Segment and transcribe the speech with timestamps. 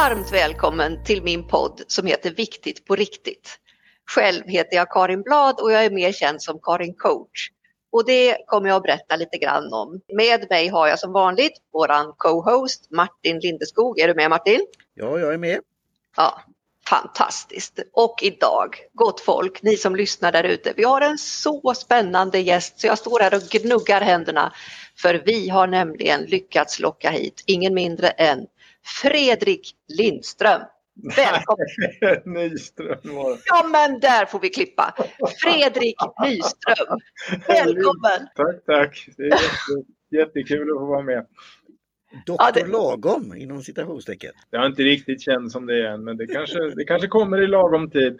[0.00, 3.58] varmt välkommen till min podd som heter Viktigt på riktigt.
[4.10, 7.48] Själv heter jag Karin Blad och jag är mer känd som Karin Coach.
[7.92, 10.00] Och det kommer jag att berätta lite grann om.
[10.16, 13.98] Med mig har jag som vanligt våran co-host Martin Lindeskog.
[13.98, 14.60] Är du med Martin?
[14.94, 15.60] Ja, jag är med.
[16.16, 16.40] Ja,
[16.88, 17.78] fantastiskt.
[17.92, 22.80] Och idag, gott folk, ni som lyssnar där ute, vi har en så spännande gäst
[22.80, 24.52] så jag står här och gnuggar händerna.
[24.96, 28.46] För vi har nämligen lyckats locka hit ingen mindre än
[29.02, 30.60] Fredrik Lindström.
[31.16, 31.66] Välkommen!
[32.24, 33.38] Nyström var det.
[33.46, 34.94] Ja men där får vi klippa.
[35.42, 36.98] Fredrik Nyström.
[37.48, 38.28] Välkommen!
[38.36, 39.08] Tack, tack.
[39.16, 41.26] Det är jätte, jättekul att få vara med.
[42.26, 44.32] Doktor Ja, det- Lagom inom citationstecken.
[44.50, 47.46] Jag är inte riktigt känd som det än, men det kanske, det kanske kommer i
[47.46, 48.18] lagom tid.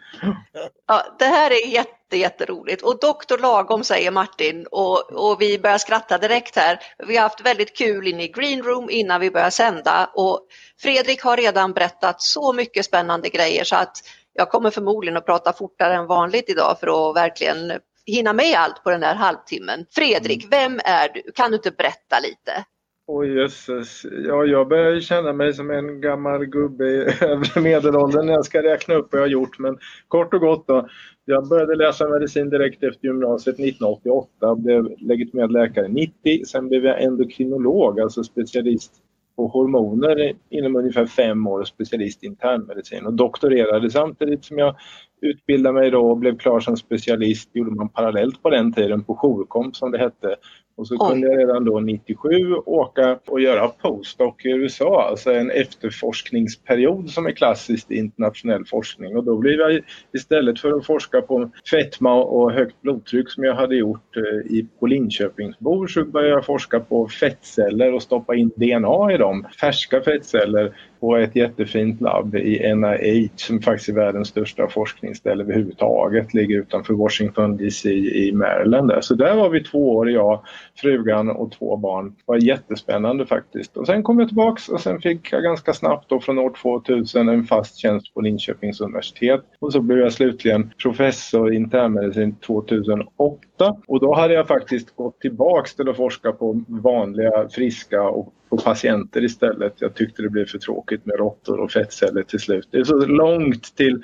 [0.87, 5.79] Ja, det här är jätte, jätteroligt och doktor lagom säger Martin och, och vi börjar
[5.79, 6.79] skratta direkt här.
[7.07, 10.47] Vi har haft väldigt kul inne i green room innan vi börjar sända och
[10.83, 13.97] Fredrik har redan berättat så mycket spännande grejer så att
[14.33, 17.73] jag kommer förmodligen att prata fortare än vanligt idag för att verkligen
[18.07, 19.87] hinna med allt på den här halvtimmen.
[19.95, 21.33] Fredrik, vem är du?
[21.35, 22.65] Kan du inte berätta lite?
[23.13, 24.07] Åh jösses.
[24.27, 28.45] Ja, jag börjar ju känna mig som en gammal gubbe i övre medelåldern när jag
[28.45, 29.59] ska räkna upp vad jag har gjort.
[29.59, 30.89] Men kort och gott då.
[31.25, 36.45] Jag började läsa medicin direkt efter gymnasiet 1988 och blev legitimerad läkare 90.
[36.47, 38.93] Sen blev jag endokrinolog, alltså specialist
[39.37, 44.77] på hormoner inom ungefär fem år och specialist i internmedicin och doktorerade samtidigt som jag
[45.21, 49.15] utbildade mig då och blev klar som specialist gjorde man parallellt på den tiden på
[49.17, 50.37] jourkomp som det hette.
[50.81, 51.11] Och så Oj.
[51.11, 57.27] kunde jag redan då 97 åka och göra postdoc i USA, alltså en efterforskningsperiod som
[57.27, 59.17] är klassiskt i internationell forskning.
[59.17, 59.81] Och då blev jag
[60.13, 64.67] istället för att forska på fetma och högt blodtryck som jag hade gjort eh, i,
[64.81, 69.47] på Linköpingsbor så började jag forska på fettceller och stoppa in DNA i dem.
[69.61, 76.35] Färska fettceller på ett jättefint labb i NIH som faktiskt är världens största forskningsställe överhuvudtaget.
[76.35, 78.89] Ligger utanför Washington DC i Maryland.
[78.89, 79.01] Där.
[79.01, 80.41] Så där var vi två år, jag,
[80.81, 82.09] frugan och två barn.
[82.09, 83.77] Det var jättespännande faktiskt.
[83.77, 87.29] Och sen kom jag tillbaks och sen fick jag ganska snabbt då från år 2000
[87.29, 89.45] en fast tjänst på Linköpings universitet.
[89.59, 93.77] Och så blev jag slutligen professor i internmedicin 2008.
[93.87, 98.57] Och då hade jag faktiskt gått tillbaks till att forska på vanliga, friska och på
[98.57, 99.75] patienter istället.
[99.79, 102.69] Jag tyckte det blev för tråkigt med råttor och fettceller till slut.
[102.71, 104.03] Det är så långt till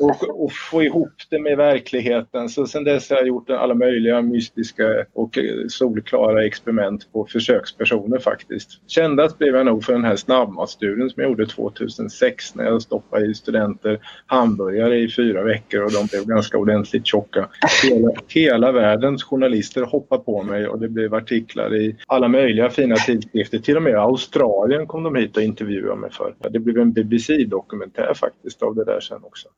[0.00, 2.48] och, och, få ihop det med verkligheten.
[2.48, 5.38] Så sen dess har jag gjort alla möjliga mystiska och
[5.68, 8.70] solklara experiment på försökspersoner faktiskt.
[8.86, 13.26] Kändast blev jag nog för den här snabbmatsstudien som jag gjorde 2006 när jag stoppade
[13.26, 17.48] i studenter hamburgare i fyra veckor och de blev ganska ordentligt tjocka.
[17.82, 22.96] Hela, hela världens journalister hoppade på mig och det blev artiklar i alla möjliga fina
[22.96, 23.58] tidskrifter.
[23.58, 26.34] Till och med i Australien kom de hit och intervjuade mig för.
[26.50, 29.48] Det blev en BBC-dokumentär faktiskt av det där sen också.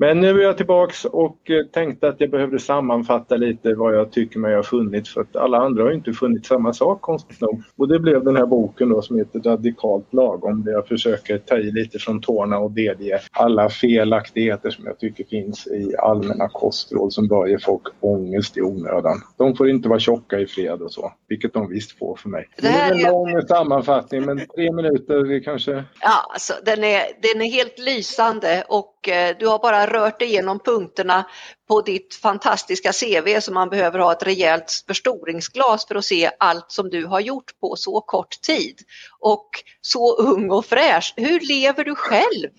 [0.00, 4.12] Men nu är jag tillbaks och eh, tänkte att jag behövde sammanfatta lite vad jag
[4.12, 7.62] tycker mig ha funnit för att alla andra har inte funnit samma sak konstigt nog.
[7.76, 11.56] Och det blev den här boken då som heter Radikalt lagom där jag försöker ta
[11.56, 17.12] i lite från tårna och delge alla felaktigheter som jag tycker finns i allmänna kostråd
[17.12, 19.22] som bör ge folk ångest i onödan.
[19.36, 22.48] De får inte vara tjocka i fred och så, vilket de visst får för mig.
[22.56, 27.42] Det här är en lång sammanfattning men tre minuter kanske Ja, alltså, den, är, den
[27.42, 31.26] är helt lysande och och eh, du har bara rört igenom punkterna
[31.68, 36.70] på ditt fantastiska CV som man behöver ha ett rejält förstoringsglas för att se allt
[36.70, 38.78] som du har gjort på så kort tid.
[39.18, 39.48] Och
[39.80, 41.14] så ung och fräsch.
[41.16, 42.50] Hur lever du själv?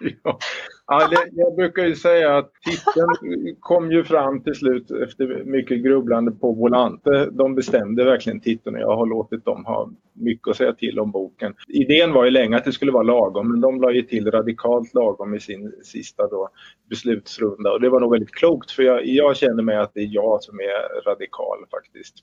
[0.24, 0.38] Ja.
[0.88, 5.84] Ja, det- jag brukar ju säga att titeln kom ju fram till slut efter mycket
[5.84, 7.28] grubblande på Volante.
[7.32, 11.10] De bestämde verkligen titeln och jag har låtit dem ha mycket att säga till om
[11.10, 11.54] boken.
[11.68, 14.94] Idén var ju länge att det skulle vara lagom men de la ju till radikalt
[14.94, 16.48] lagom i sin sista då
[16.90, 20.08] beslutsrunda och det var nog väldigt klokt för jag, jag känner mig att det är
[20.10, 22.14] jag som är radikal faktiskt.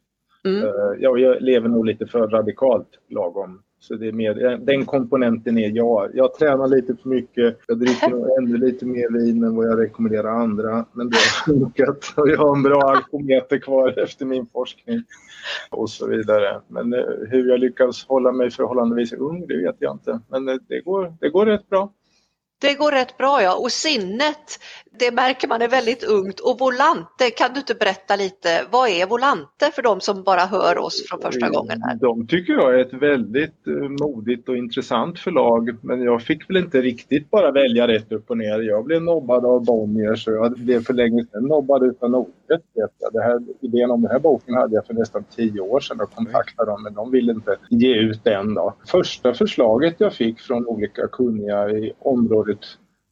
[0.46, 0.64] Mm.
[0.64, 0.70] Eh,
[1.00, 3.62] ja, jag lever nog lite för radikalt lagom.
[3.84, 6.10] Så det är mer, den komponenten är jag.
[6.14, 7.60] Jag tränar lite för mycket.
[7.68, 10.86] Jag dricker nog ännu lite mer vin än vad jag rekommenderar andra.
[10.94, 12.14] Men det har funkat.
[12.18, 15.04] Och jag har en bra alkometer kvar efter min forskning.
[15.70, 16.62] Och så vidare.
[16.68, 17.00] Men eh,
[17.30, 20.20] hur jag lyckas hålla mig förhållandevis ung, det vet jag inte.
[20.30, 21.92] Men eh, det går, det går rätt bra.
[22.64, 23.56] Det går rätt bra ja.
[23.56, 24.60] Och sinnet,
[25.00, 26.40] det märker man är väldigt ungt.
[26.40, 30.78] Och Volante, kan du inte berätta lite, vad är Volante för de som bara hör
[30.78, 31.96] oss från första gången här?
[31.96, 35.78] De tycker jag är ett väldigt eh, modigt och intressant förlag.
[35.82, 38.60] Men jag fick väl inte riktigt bara välja rätt upp och ner.
[38.60, 42.74] Jag blev nobbad av Bonnier så jag blev för länge sedan nobbad utan noter fortsätt
[42.74, 43.10] berätta.
[43.12, 46.12] Det här, idén om den här boken hade jag för nästan tio år sedan och
[46.12, 48.54] kontaktade dem men de ville inte ge ut den.
[48.54, 48.74] Då.
[48.86, 52.60] Första förslaget jag fick från olika kunniga i området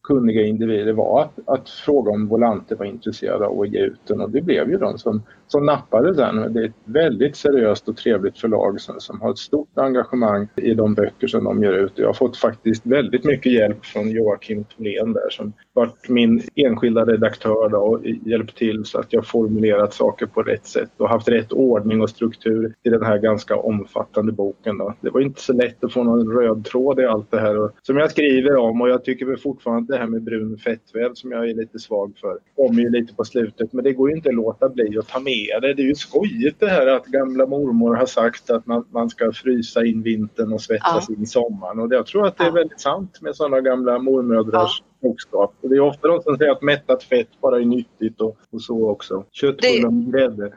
[0.03, 4.21] kunniga individer var att, att fråga om Volante var intresserade av att ge ut den
[4.21, 6.53] och det blev ju de som, som nappade den.
[6.53, 10.73] Det är ett väldigt seriöst och trevligt förlag som, som har ett stort engagemang i
[10.73, 11.91] de böcker som de ger ut.
[11.95, 17.05] Jag har fått faktiskt väldigt mycket hjälp från Joakim Tholén där som varit min enskilda
[17.05, 21.29] redaktör då, och hjälpt till så att jag formulerat saker på rätt sätt och haft
[21.29, 24.77] rätt ordning och struktur i den här ganska omfattande boken.
[24.77, 24.93] Då.
[25.01, 27.71] Det var inte så lätt att få någon röd tråd i allt det här och,
[27.81, 31.31] som jag skriver om och jag tycker väl fortfarande det här med brun fettväv som
[31.31, 34.29] jag är lite svag för kommer ju lite på slutet men det går ju inte
[34.29, 35.73] att låta bli att ta med det.
[35.73, 39.31] Det är ju skojigt det här att gamla mormor har sagt att man, man ska
[39.31, 41.15] frysa in vintern och svettas ja.
[41.15, 44.90] in sommaren och jag tror att det är väldigt sant med sådana gamla mormödrars ja
[45.01, 45.55] klokskap.
[45.61, 48.89] Det är ofta de som säger att mättat fett bara är nyttigt och, och så
[48.89, 49.25] också.
[49.31, 50.53] Köttbullar med grädde.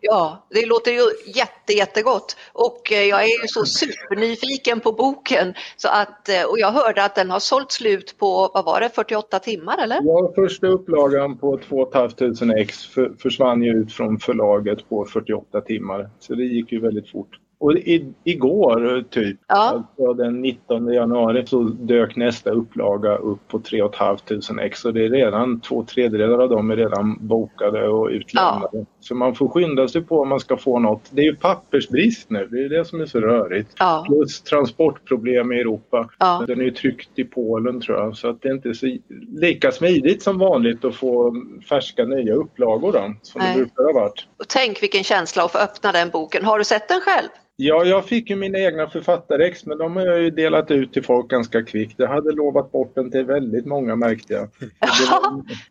[0.00, 1.00] Ja, det låter ju
[1.34, 6.58] jätte, jättegott och eh, jag är ju så supernyfiken på boken så att, eh, och
[6.58, 10.00] jag hörde att den har sålt slut på, vad var det, 48 timmar eller?
[10.02, 12.86] Ja, första upplagan på 2 500 ex
[13.18, 17.38] försvann ju ut från förlaget på 48 timmar så det gick ju väldigt fort.
[17.60, 19.54] Och i, igår typ, ja.
[19.54, 25.04] alltså den 19 januari, så dök nästa upplaga upp på 3 500 ex och det
[25.04, 28.68] är redan två tredjedelar av dem är redan bokade och utlämnade.
[28.72, 28.84] Ja.
[29.00, 31.02] Så man får skynda sig på om man ska få något.
[31.10, 33.70] Det är ju pappersbrist nu, det är det som är så rörigt.
[33.78, 34.04] Ja.
[34.08, 36.10] Plus transportproblem i Europa.
[36.18, 36.44] Ja.
[36.46, 38.96] Den är ju tryckt i Polen tror jag, så att det är inte så
[39.40, 41.34] lika smidigt som vanligt att få
[41.68, 43.52] färska nya upplagor då, som Nej.
[43.52, 44.26] det brukar ha varit.
[44.38, 46.44] Och tänk vilken känsla att få öppna den boken.
[46.44, 47.28] Har du sett den själv?
[47.62, 51.04] Ja, jag fick ju mina egna författarex men de har jag ju delat ut till
[51.04, 51.94] folk ganska kvickt.
[51.96, 54.48] Jag hade lovat bort den till väldigt många märkte jag.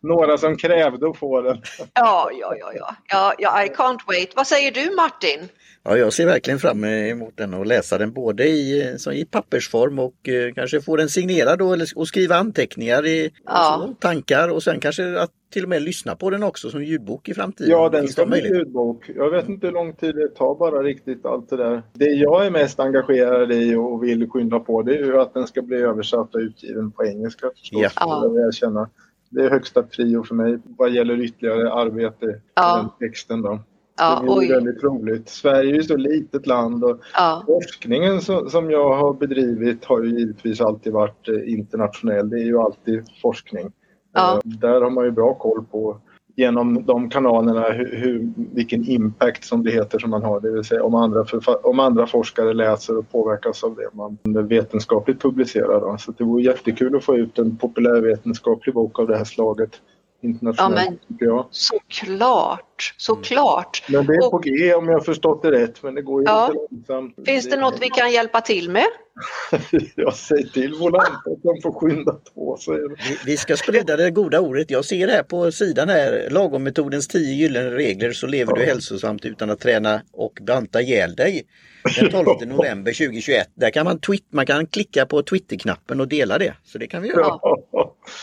[0.00, 1.62] några som krävde att få den.
[1.94, 4.32] ja, ja, ja, ja, ja, I can't wait.
[4.36, 5.48] Vad säger du Martin?
[5.82, 9.98] Ja, jag ser verkligen fram emot den och läsa den både i, så i pappersform
[9.98, 13.50] och eh, kanske få den signerad då, eller, och skriva anteckningar i ja.
[13.50, 17.28] alltså, tankar och sen kanske att till och med lyssna på den också som ljudbok
[17.28, 17.70] i framtiden.
[17.70, 19.10] Ja, den ska bli ljudbok.
[19.16, 21.82] Jag vet inte hur lång tid det tar bara riktigt allt det där.
[21.92, 25.46] Det jag är mest engagerad i och vill skynda på det är ju att den
[25.46, 27.92] ska bli översatt och utgiven på engelska förstås.
[27.96, 28.50] Ja.
[28.60, 28.88] Jag.
[29.30, 32.90] Det är högsta prio för mig vad gäller ytterligare arbete ja.
[32.98, 33.42] med texten.
[33.42, 33.60] Då.
[34.00, 34.48] Ja, det är oj.
[34.48, 35.28] väldigt roligt.
[35.28, 37.42] Sverige är ju så litet land och ja.
[37.46, 38.20] forskningen
[38.50, 42.30] som jag har bedrivit har ju givetvis alltid varit eh, internationell.
[42.30, 43.72] Det är ju alltid forskning.
[44.14, 44.34] Ja.
[44.34, 46.00] Eh, där har man ju bra koll på
[46.36, 50.40] genom de kanalerna hur, hur, vilken impact som det heter som man har.
[50.40, 51.24] Det vill säga om andra,
[51.62, 54.18] om andra forskare läser och påverkas av det man
[54.48, 55.80] vetenskapligt publicerar.
[55.80, 55.96] Då.
[55.98, 59.70] Så det vore jättekul att få ut en populärvetenskaplig bok av det här slaget
[60.22, 60.78] internationellt.
[60.78, 61.46] Ja, men, tycker jag.
[61.50, 63.84] Såklart, såklart.
[63.88, 63.98] Mm.
[63.98, 66.26] Men det är på G om jag har förstått det rätt men det går ju
[66.26, 66.48] ja.
[66.48, 67.26] lite långsamt.
[67.26, 68.86] Finns det, det något vi kan hjälpa till med?
[69.94, 72.76] jag säger till Volante att de får skynda på sig.
[73.26, 74.70] Vi ska sprida det goda ordet.
[74.70, 78.60] Jag ser här på sidan här, lagommetodens tio gyllene regler så lever ja.
[78.60, 81.46] du hälsosamt utan att träna och banta ihjäl dig.
[82.00, 83.48] Den 12 november 2021.
[83.54, 86.54] Där kan man, tweet, man kan klicka på Twitterknappen och dela det.
[86.64, 87.20] Så det kan vi göra.
[87.20, 87.58] Ja,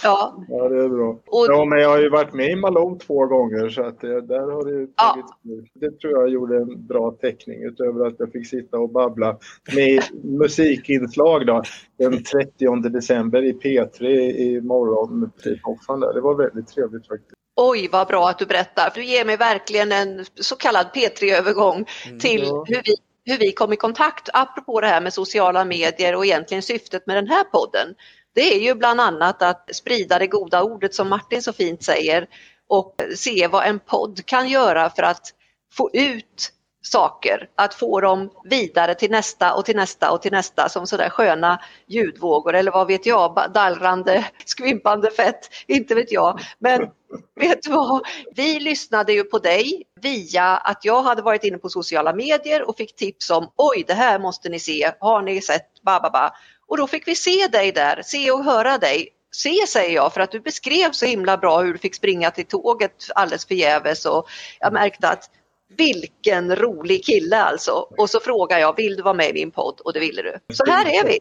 [0.03, 0.45] ja.
[0.49, 1.09] ja det är bra.
[1.09, 1.45] Och...
[1.47, 4.39] Ja, men jag har ju varit med i Malou två gånger så att det, där
[4.39, 5.51] har det tagit ja.
[5.73, 9.37] Det tror jag gjorde en bra teckning utöver att jag fick sitta och babbla
[9.75, 11.63] med musikinslag då,
[11.97, 15.31] den 30 december i P3 i morgon.
[16.13, 17.37] Det var väldigt trevligt faktiskt.
[17.59, 18.91] Oj, vad bra att du berättar.
[18.95, 22.65] Du ger mig verkligen en så kallad P3-övergång mm, till ja.
[22.67, 22.95] hur vi
[23.27, 27.17] hur vi kom i kontakt, apropå det här med sociala medier och egentligen syftet med
[27.17, 27.95] den här podden.
[28.35, 32.27] Det är ju bland annat att sprida det goda ordet som Martin så fint säger
[32.67, 35.33] och se vad en podd kan göra för att
[35.73, 36.51] få ut
[36.91, 41.09] saker, att få dem vidare till nästa och till nästa och till nästa som sådär
[41.09, 46.39] sköna ljudvågor eller vad vet jag, dallrande, skvimpande fett, inte vet jag.
[46.59, 46.81] Men
[47.35, 48.01] vet du vad,
[48.35, 52.77] vi lyssnade ju på dig via att jag hade varit inne på sociala medier och
[52.77, 56.33] fick tips om oj, det här måste ni se, har ni sett, bababa.
[56.67, 60.21] Och då fick vi se dig där, se och höra dig se säger jag för
[60.21, 64.27] att du beskrev så himla bra hur du fick springa till tåget alldeles förgäves och
[64.59, 65.29] jag märkte att
[65.77, 67.71] vilken rolig kille alltså.
[67.71, 69.79] Och så frågar jag, vill du vara med i min podd?
[69.85, 70.33] Och det ville du.
[70.53, 71.19] Så här är vi.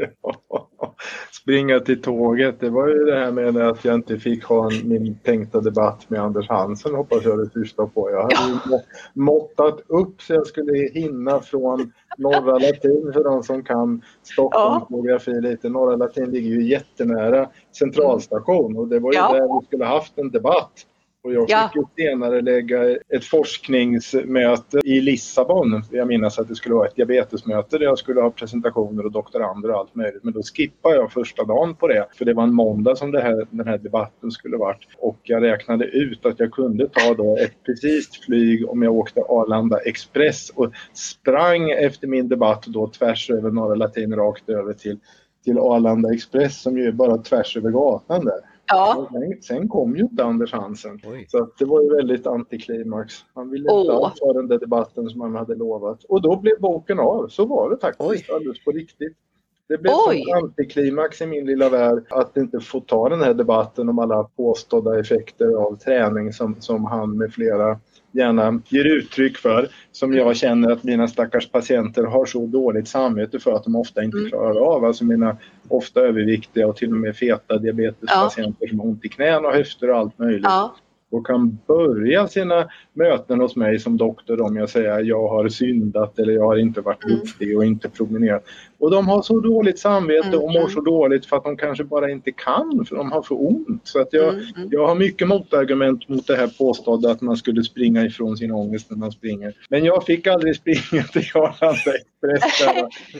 [1.32, 5.18] Springa till tåget, det var ju det här med att jag inte fick ha min
[5.18, 8.10] tänkta debatt med Anders Hansen hoppas jag det syftar på.
[8.10, 8.80] Jag hade ja.
[9.12, 14.96] måttat upp så jag skulle hinna från Norra Latin för de som kan Stockholms ja.
[14.96, 15.68] geografi lite.
[15.68, 19.32] Norra Latin ligger ju jättenära centralstation och det var ju ja.
[19.32, 20.86] där vi skulle haft en debatt.
[21.22, 21.90] Och jag fick ja.
[21.96, 25.82] senare lägga ett forskningsmöte i Lissabon.
[25.90, 29.70] Jag minns att det skulle vara ett diabetesmöte där jag skulle ha presentationer och doktorander
[29.70, 30.24] och allt möjligt.
[30.24, 32.06] Men då skippade jag första dagen på det.
[32.14, 34.88] För det var en måndag som här, den här debatten skulle varit.
[34.98, 39.20] Och jag räknade ut att jag kunde ta då ett precis flyg om jag åkte
[39.20, 44.98] Arlanda Express och sprang efter min debatt då tvärs över Norra Latin rakt över till
[45.44, 48.49] till Arlanda Express som ju är bara tvärs över gatan där.
[48.70, 49.08] Ja.
[49.12, 51.00] Sen, sen kom ju inte Anders Hansen.
[51.04, 51.26] Oj.
[51.28, 53.14] Så det var ju väldigt antiklimax.
[53.34, 56.04] Han ville inte alls ha den där debatten som han hade lovat.
[56.04, 57.28] Och då blev boken av.
[57.28, 58.34] Så var det faktiskt, Oj.
[58.34, 59.16] alldeles på riktigt.
[59.68, 63.88] Det blev en antiklimax i min lilla värld att inte få ta den här debatten
[63.88, 67.78] om alla påstådda effekter av träning som, som han med flera
[68.12, 69.68] gärna ger uttryck för.
[69.92, 74.02] Som jag känner att mina stackars patienter har så dåligt samvete för att de ofta
[74.02, 74.30] inte mm.
[74.30, 74.84] klarar av.
[74.84, 75.36] Alltså mina
[75.68, 78.68] ofta överviktiga och till och med feta diabetespatienter ja.
[78.68, 80.44] som har ont i knän och höfter och allt möjligt.
[80.44, 80.74] Ja
[81.10, 86.18] och kan börja sina möten hos mig som doktor om jag säger jag har syndat
[86.18, 87.16] eller jag har inte varit mm.
[87.16, 88.44] duktig och inte promenerat.
[88.80, 90.70] Och de har så dåligt samvete och mår mm.
[90.70, 93.80] så dåligt för att de kanske bara inte kan för de har för ont.
[93.84, 97.62] Så att jag, mm, jag har mycket motargument mot det här påstådda att man skulle
[97.62, 99.54] springa ifrån sin ångest när man springer.
[99.68, 102.62] Men jag fick aldrig springa till Arlanda Express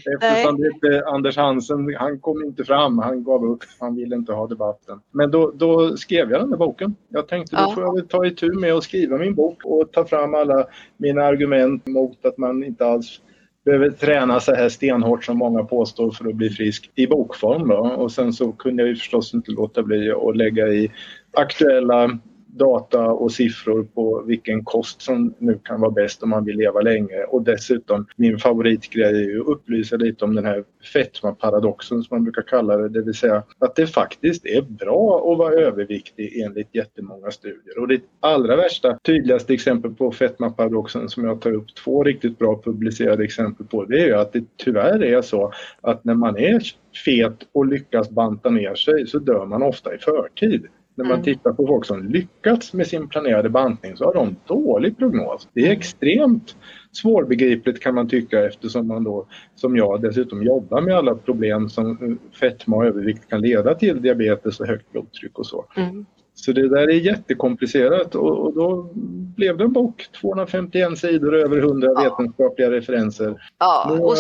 [0.15, 4.47] eftersom det Anders Hansen, han kom inte fram, han gav upp, han ville inte ha
[4.47, 5.01] debatten.
[5.11, 6.95] Men då, då skrev jag den där boken.
[7.09, 10.05] Jag tänkte då får jag väl ta itu med att skriva min bok och ta
[10.05, 13.21] fram alla mina argument mot att man inte alls
[13.65, 17.69] behöver träna så här stenhårt som många påstår för att bli frisk i bokform.
[17.69, 17.77] Då.
[17.77, 20.91] Och sen så kunde jag ju förstås inte låta bli att lägga i
[21.33, 22.19] aktuella
[22.53, 26.81] data och siffror på vilken kost som nu kan vara bäst om man vill leva
[26.81, 27.25] länge.
[27.29, 32.25] Och dessutom, min favoritgrej är ju att upplysa lite om den här fetmaparadoxen som man
[32.25, 32.89] brukar kalla det.
[32.89, 37.79] Det vill säga att det faktiskt är bra att vara överviktig enligt jättemånga studier.
[37.79, 42.63] Och det allra värsta, tydligaste exempel på fetmaparadoxen som jag tar upp två riktigt bra
[42.65, 46.61] publicerade exempel på, det är ju att det tyvärr är så att när man är
[47.05, 50.67] fet och lyckas banta ner sig så dör man ofta i förtid.
[50.95, 54.99] När man tittar på folk som lyckats med sin planerade bantning så har de dålig
[54.99, 55.49] prognos.
[55.53, 55.79] Det är mm.
[55.79, 56.57] extremt
[56.93, 62.19] svårbegripligt kan man tycka eftersom man då, som jag, dessutom jobbar med alla problem som
[62.41, 65.65] fetma och övervikt kan leda till, diabetes och högt blodtryck och så.
[65.77, 66.07] Mm.
[66.35, 68.91] Så det där är jättekomplicerat och, och, då
[69.37, 72.03] blev det en bok, 251 sidor över 100 ja.
[72.03, 73.43] vetenskapliga referenser.
[73.59, 74.17] Ja, och,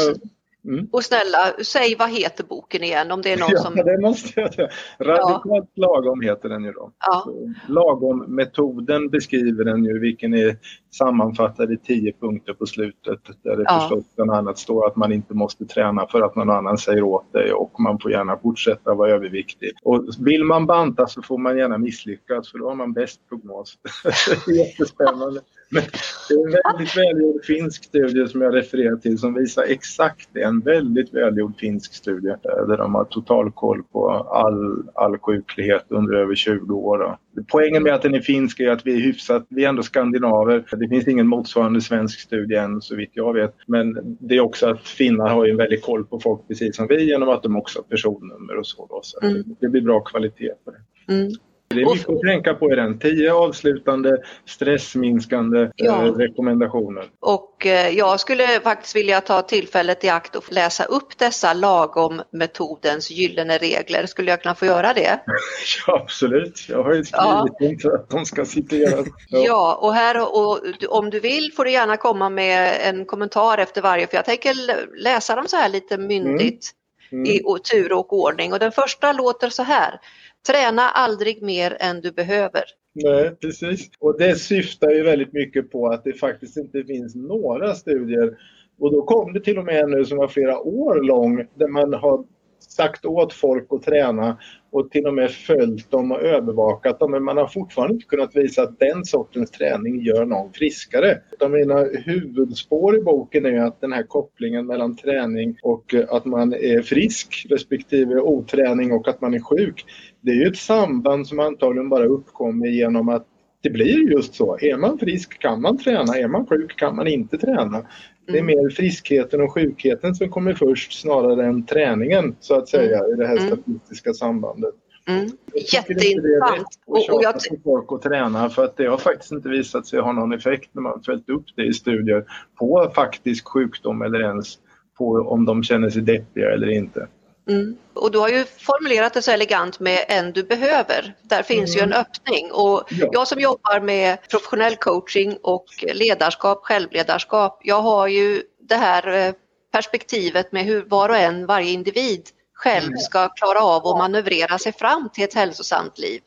[0.64, 0.88] Mm.
[0.92, 3.74] Och snälla, säg vad heter boken igen om det är någon ja, som...
[3.84, 4.68] det måste jag säga.
[4.98, 5.86] Radikalt ja.
[5.86, 6.92] lagom heter den ju då.
[7.00, 7.26] Ja.
[7.68, 10.56] Lagom-metoden beskriver den ju, vilken är
[10.90, 13.80] sammanfattad i tio punkter på slutet där det ja.
[13.80, 17.32] förstås bland annat står att man inte måste träna för att någon annan säger åt
[17.32, 19.70] dig och man får gärna fortsätta vara överviktig.
[19.82, 23.78] Och vill man banta så får man gärna misslyckas för då har man bäst prognos.
[24.46, 25.40] Jättespännande.
[25.72, 25.82] Men
[26.28, 30.42] det är en väldigt välgjord finsk studie som jag refererar till som visar exakt det.
[30.42, 36.14] En väldigt välgjord finsk studie där de har total koll på all, all sjuklighet under
[36.14, 37.16] över 20 år.
[37.48, 40.64] Poängen med att den är finsk är att vi är hyfsat, vi är ändå skandinaver.
[40.76, 43.54] Det finns ingen motsvarande svensk studie än så vitt jag vet.
[43.66, 46.86] Men det är också att finnar har ju en väldig koll på folk precis som
[46.86, 48.86] vi genom att de också har personnummer och så.
[48.86, 49.00] Då.
[49.02, 49.56] så mm.
[49.60, 51.14] Det blir bra kvalitet på det.
[51.14, 51.32] Mm.
[51.74, 52.98] Det är mycket att tänka på i den.
[52.98, 56.06] Tio avslutande stressminskande eh, ja.
[56.06, 57.04] eh, rekommendationer.
[57.20, 63.10] Och eh, jag skulle faktiskt vilja ta tillfället i akt och läsa upp dessa lagom-metodens
[63.10, 64.06] gyllene regler.
[64.06, 65.20] Skulle jag kunna få göra det?
[65.86, 66.68] ja, absolut.
[66.68, 67.94] Jag har ju skrivit ja.
[67.94, 69.06] att de ska citeras.
[69.28, 69.38] Ja.
[69.38, 70.58] ja, och här och,
[70.88, 74.54] om du vill får du gärna komma med en kommentar efter varje, för jag tänker
[75.02, 76.70] läsa dem så här lite myndigt.
[76.70, 76.80] Mm.
[77.12, 77.26] Mm.
[77.26, 78.52] i tur och ordning.
[78.52, 80.00] Och den första låter så här.
[80.48, 82.62] Träna aldrig mer än du behöver.
[82.94, 83.90] Nej, precis.
[83.98, 88.38] Och det syftar ju väldigt mycket på att det faktiskt inte finns några studier
[88.80, 91.68] och då kom det till och med en nu som var flera år lång där
[91.68, 92.24] man har
[92.72, 94.38] sagt åt folk att träna
[94.72, 98.36] och till och med följt dem och övervakat dem men man har fortfarande inte kunnat
[98.36, 101.18] visa att den sortens träning gör någon friskare.
[101.40, 106.54] Av mina huvudspår i boken är att den här kopplingen mellan träning och att man
[106.54, 109.84] är frisk respektive oträning och att man är sjuk
[110.20, 113.26] det är ju ett samband som antagligen bara uppkommer genom att
[113.62, 114.58] det blir just så.
[114.60, 117.82] Är man frisk kan man träna, är man sjuk kan man inte träna.
[118.26, 118.46] Det är mm.
[118.46, 123.12] mer friskheten och sjukheten som kommer först snarare än träningen så att säga mm.
[123.12, 123.46] i det här mm.
[123.46, 124.74] statistiska sambandet.
[125.08, 125.30] Mm.
[125.72, 126.68] Jätteintressant.
[126.86, 130.12] Och, och jag folk att träna för att det har faktiskt inte visat sig ha
[130.12, 132.24] någon effekt när man följt upp det i studier
[132.58, 134.58] på faktisk sjukdom eller ens
[134.98, 137.08] på om de känner sig deppiga eller inte.
[137.48, 137.76] Mm.
[137.94, 141.14] Och du har ju formulerat det så elegant med en du behöver.
[141.22, 141.78] Där finns mm.
[141.78, 143.08] ju en öppning och ja.
[143.12, 149.34] jag som jobbar med professionell coaching och ledarskap, självledarskap, jag har ju det här eh,
[149.72, 152.98] perspektivet med hur var och en, varje individ själv mm.
[152.98, 156.20] ska klara av att manövrera sig fram till ett hälsosamt liv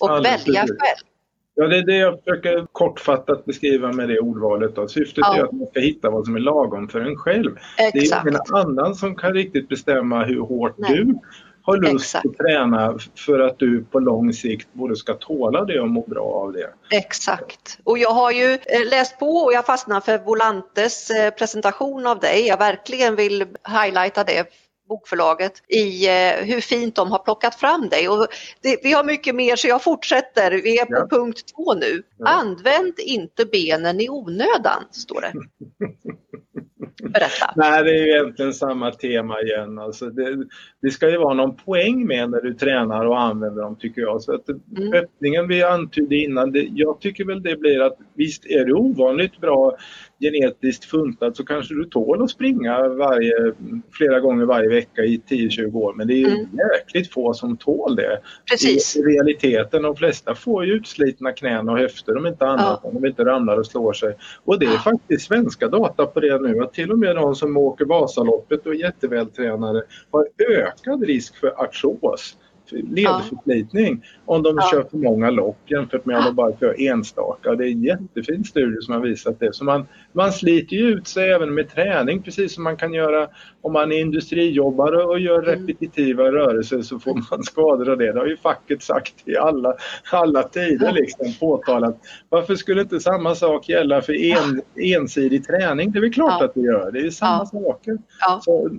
[0.00, 1.06] och Alldeles välja själv.
[1.54, 4.76] Ja, det är det jag försöker kortfattat beskriva med det ordvalet.
[4.76, 4.88] Då.
[4.88, 5.36] Syftet ja.
[5.36, 7.56] är att man ska hitta vad som är lagom för en själv.
[7.78, 7.94] Exakt.
[7.94, 10.96] Det är ingen annan som kan riktigt bestämma hur hårt Nej.
[10.96, 11.18] du
[11.62, 12.26] har lust Exakt.
[12.26, 16.24] att träna för att du på lång sikt både ska tåla det och må bra
[16.24, 16.70] av det.
[16.90, 17.78] Exakt.
[17.84, 22.18] Och jag har ju eh, läst på och jag fastnar för Volantes eh, presentation av
[22.18, 22.46] dig.
[22.46, 24.46] Jag verkligen vill highlighta det
[24.92, 28.08] bokförlaget i eh, hur fint de har plockat fram dig.
[28.08, 28.26] Och
[28.60, 30.50] det, vi har mycket mer så jag fortsätter.
[30.50, 31.06] Vi är på ja.
[31.10, 32.02] punkt två nu.
[32.18, 32.26] Ja.
[32.26, 35.32] Använd inte benen i onödan, står det.
[37.02, 37.52] Berätta.
[37.56, 39.78] Nej, det är ju egentligen samma tema igen.
[39.78, 40.44] Alltså det,
[40.82, 44.22] det, ska ju vara någon poäng med när du tränar och använder dem tycker jag.
[44.22, 44.92] Så att mm.
[44.92, 49.40] Öppningen vi antydde innan, det, jag tycker väl det blir att visst är du ovanligt
[49.40, 49.76] bra
[50.22, 53.52] genetiskt funtad så kanske du tål att springa varje,
[53.92, 55.94] flera gånger varje vecka i 10-20 år.
[55.94, 56.46] Men det är ju mm.
[56.76, 58.20] jäkligt få som tål det.
[58.50, 58.96] Precis.
[58.96, 62.88] I realiteten, de flesta får ju utslitna knän och höfter om inte annat, ja.
[62.88, 64.16] om de inte ramlar och slår sig.
[64.44, 67.56] Och det är faktiskt svenska data på det nu, att till och med de som
[67.56, 72.36] åker Vasaloppet och är jättevältränade har ökad risk för artros
[72.72, 74.68] ledförslitning om de ja.
[74.70, 77.54] kör för många lopp jämfört med om de bara kör enstaka.
[77.54, 79.54] Det är en jättefin studie som har visat det.
[79.54, 83.28] Så man, man sliter ju ut sig även med träning precis som man kan göra
[83.60, 85.66] om man är industrijobbare och gör mm.
[85.66, 86.34] repetitiva mm.
[86.34, 88.12] rörelser så får man skador av det.
[88.12, 89.74] Det har ju facket sagt i alla,
[90.12, 91.98] alla tider liksom påtalat.
[92.28, 95.92] Varför skulle inte samma sak gälla för en, ensidig träning?
[95.92, 96.44] Det är väl klart ja.
[96.44, 96.90] att det gör.
[96.92, 97.60] Det är samma ja.
[97.60, 97.98] saker.
[98.20, 98.40] Ja.
[98.44, 98.70] Så,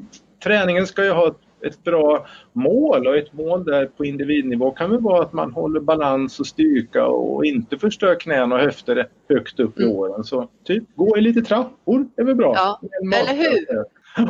[0.44, 4.90] träningen ska ju ha ett ett bra mål och ett mål där på individnivå kan
[4.90, 9.60] väl vara att man håller balans och styrka och inte förstör knän och höfter högt
[9.60, 9.96] upp i mm.
[9.96, 10.24] åren.
[10.24, 12.54] Så typ gå i lite trappor är väl bra.
[12.56, 12.82] Ja,
[13.20, 13.84] eller hur?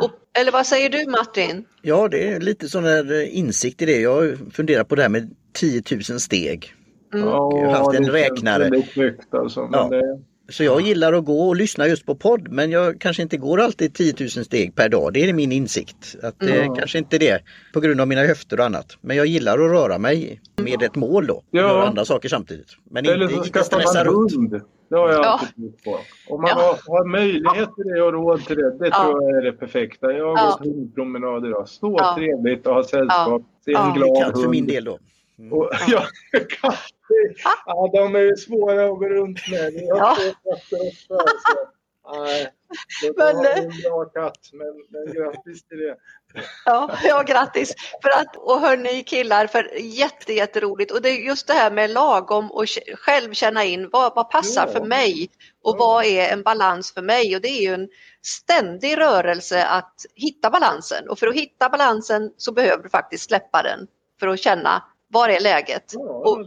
[0.04, 1.64] Och, eller vad säger du Martin?
[1.82, 4.00] Ja, det är lite sån här insikt i det.
[4.00, 6.74] Jag funderar på det här med 10 000 steg.
[7.14, 7.26] Mm.
[7.26, 8.82] Jag har haft en räknare.
[8.94, 9.88] Högt alltså, ja.
[9.90, 10.22] det...
[10.48, 13.60] Så jag gillar att gå och lyssna just på podd men jag kanske inte går
[13.60, 15.12] alltid 10 000 steg per dag.
[15.12, 16.16] Det är min insikt.
[16.22, 16.74] Att det mm.
[16.74, 18.98] kanske inte det på grund av mina höfter och annat.
[19.00, 21.42] Men jag gillar att röra mig med ett mål då.
[21.50, 21.60] Ja.
[21.60, 22.68] Göra andra saker samtidigt.
[22.90, 24.34] Men Eller inte, så inte stressa runt.
[24.34, 24.60] Hund.
[24.90, 25.92] Det har jag alltid ja.
[25.92, 25.98] på.
[26.34, 26.78] Om man ja.
[26.86, 29.04] har, har, möjlighet till det och råd till det, det ja.
[29.04, 30.12] tror jag är det perfekta.
[30.12, 30.56] Jag har ja.
[30.58, 31.68] gått hundpromenad idag.
[31.68, 32.14] Så ja.
[32.16, 33.42] trevligt att ha sällskap.
[33.64, 34.42] Se en glad hund.
[34.42, 34.98] för min del då.
[35.38, 35.52] Mm.
[35.52, 36.06] Och, ja,
[37.66, 39.72] ja, de är ju svåra att gå runt med.
[39.74, 41.06] Jag har två katter också.
[41.06, 41.74] Så.
[42.12, 42.52] Nej,
[43.16, 45.96] men, har en bra katt, men, men grattis till det.
[46.64, 47.74] Ja, ja, grattis.
[48.02, 50.92] För att, och hörni killar, för jätte, jätteroligt.
[50.92, 54.66] Och det är just det här med lagom och själv känna in vad, vad passar
[54.66, 54.72] ja.
[54.72, 55.30] för mig
[55.62, 55.78] och ja.
[55.78, 57.36] vad är en balans för mig.
[57.36, 57.88] Och det är ju en
[58.22, 61.08] ständig rörelse att hitta balansen.
[61.08, 63.86] Och för att hitta balansen så behöver du faktiskt släppa den
[64.20, 65.92] för att känna var är läget?
[65.94, 66.46] Ja, och,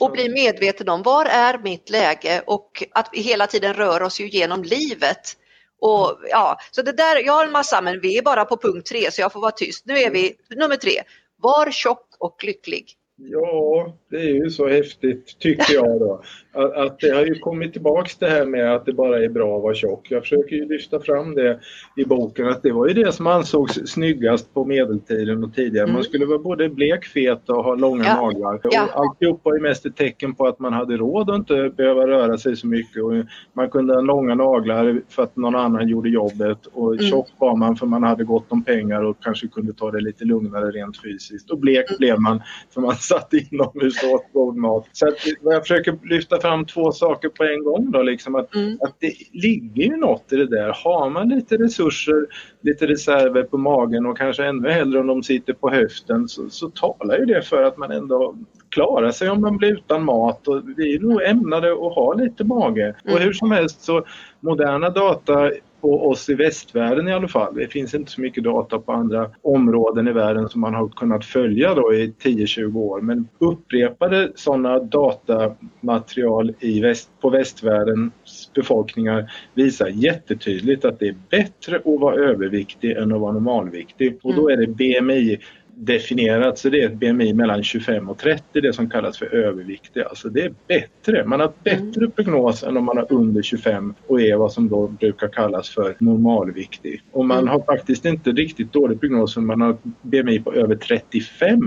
[0.00, 4.20] och bli medveten om var är mitt läge och att vi hela tiden rör oss
[4.20, 5.36] ju genom livet.
[5.80, 8.86] Och, ja, så det där, jag har en massa, men vi är bara på punkt
[8.86, 9.86] tre så jag får vara tyst.
[9.86, 11.02] Nu är vi nummer tre.
[11.36, 12.96] Var tjock och lycklig.
[13.16, 16.22] Ja, det är ju så häftigt tycker jag då.
[16.52, 19.56] Att, att det har ju kommit tillbaks det här med att det bara är bra
[19.56, 20.10] att vara tjock.
[20.10, 21.60] Jag försöker ju lyfta fram det
[21.96, 25.84] i boken att det var ju det som ansågs snyggast på medeltiden och tidigare.
[25.84, 25.94] Mm.
[25.94, 28.14] Man skulle vara både blek, fet och ha långa ja.
[28.14, 28.60] naglar.
[28.62, 28.84] Ja.
[28.84, 32.06] Och alltihop var ju mest ett tecken på att man hade råd att inte behöva
[32.06, 33.02] röra sig så mycket.
[33.02, 33.12] Och
[33.52, 37.06] man kunde ha långa naglar för att någon annan gjorde jobbet och mm.
[37.06, 40.24] tjock var man för man hade gott om pengar och kanske kunde ta det lite
[40.24, 41.50] lugnare rent fysiskt.
[41.50, 41.98] Och blek mm.
[41.98, 42.42] blev man
[42.74, 44.88] för man satt inomhus och åt god mat.
[44.92, 48.02] Så att, jag försöker lyfta fram två saker på en gång då.
[48.02, 48.78] Liksom att, mm.
[48.80, 50.76] att det ligger ju något i det där.
[50.84, 52.26] Har man lite resurser,
[52.60, 56.70] lite reserver på magen och kanske ännu hellre om de sitter på höften så, så
[56.70, 58.34] talar ju det för att man ändå
[58.68, 62.44] klarar sig om man blir utan mat och vi är nog ämnade att ha lite
[62.44, 62.94] mage.
[63.04, 63.14] Mm.
[63.14, 64.04] Och hur som helst så
[64.40, 65.50] moderna data
[65.80, 67.54] på oss i västvärlden i alla fall.
[67.54, 71.24] Det finns inte så mycket data på andra områden i världen som man har kunnat
[71.24, 73.00] följa då i 10-20 år.
[73.00, 81.76] Men upprepade sådana datamaterial i väst, på västvärldens befolkningar visar jättetydligt att det är bättre
[81.76, 84.18] att vara överviktig än att vara normalviktig.
[84.22, 85.38] Och då är det BMI
[85.80, 90.00] definierat så det är ett BMI mellan 25 och 30, det som kallas för överviktig.
[90.00, 92.10] Alltså det är bättre, man har bättre mm.
[92.10, 95.96] prognos än om man har under 25 och är vad som då brukar kallas för
[95.98, 97.02] normalviktig.
[97.12, 97.48] Och man mm.
[97.48, 101.60] har faktiskt inte riktigt dålig prognos om man har BMI på över 35.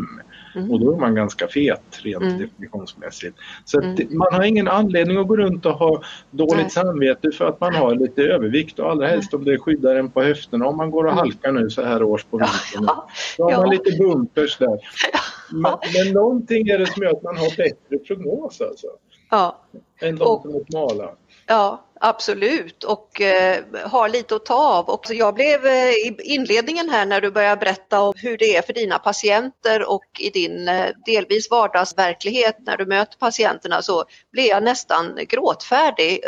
[0.55, 0.71] Mm.
[0.71, 2.37] Och då är man ganska fet rent mm.
[2.37, 3.37] definitionsmässigt.
[3.65, 4.17] Så mm.
[4.17, 6.69] man har ingen anledning att gå runt och ha dåligt Nej.
[6.69, 10.23] samvete för att man har lite övervikt och allra helst om det skyddar en på
[10.23, 10.67] höfterna.
[10.67, 11.17] Om man går och mm.
[11.17, 12.83] halkar nu så här års på vintern.
[12.87, 13.07] Ja.
[13.37, 13.57] Då har ja.
[13.57, 14.79] man lite bumpers där.
[15.13, 15.19] Ja.
[15.51, 18.87] Men, men någonting är det som gör att man har bättre prognos alltså.
[19.29, 19.59] Ja.
[20.01, 21.09] Än de som är smala.
[21.47, 24.89] Ja, absolut och eh, har lite att ta av.
[24.89, 28.61] Och jag blev eh, i inledningen här när du började berätta om hur det är
[28.61, 34.45] för dina patienter och i din eh, delvis vardagsverklighet när du möter patienterna så blev
[34.45, 36.19] jag nästan gråtfärdig.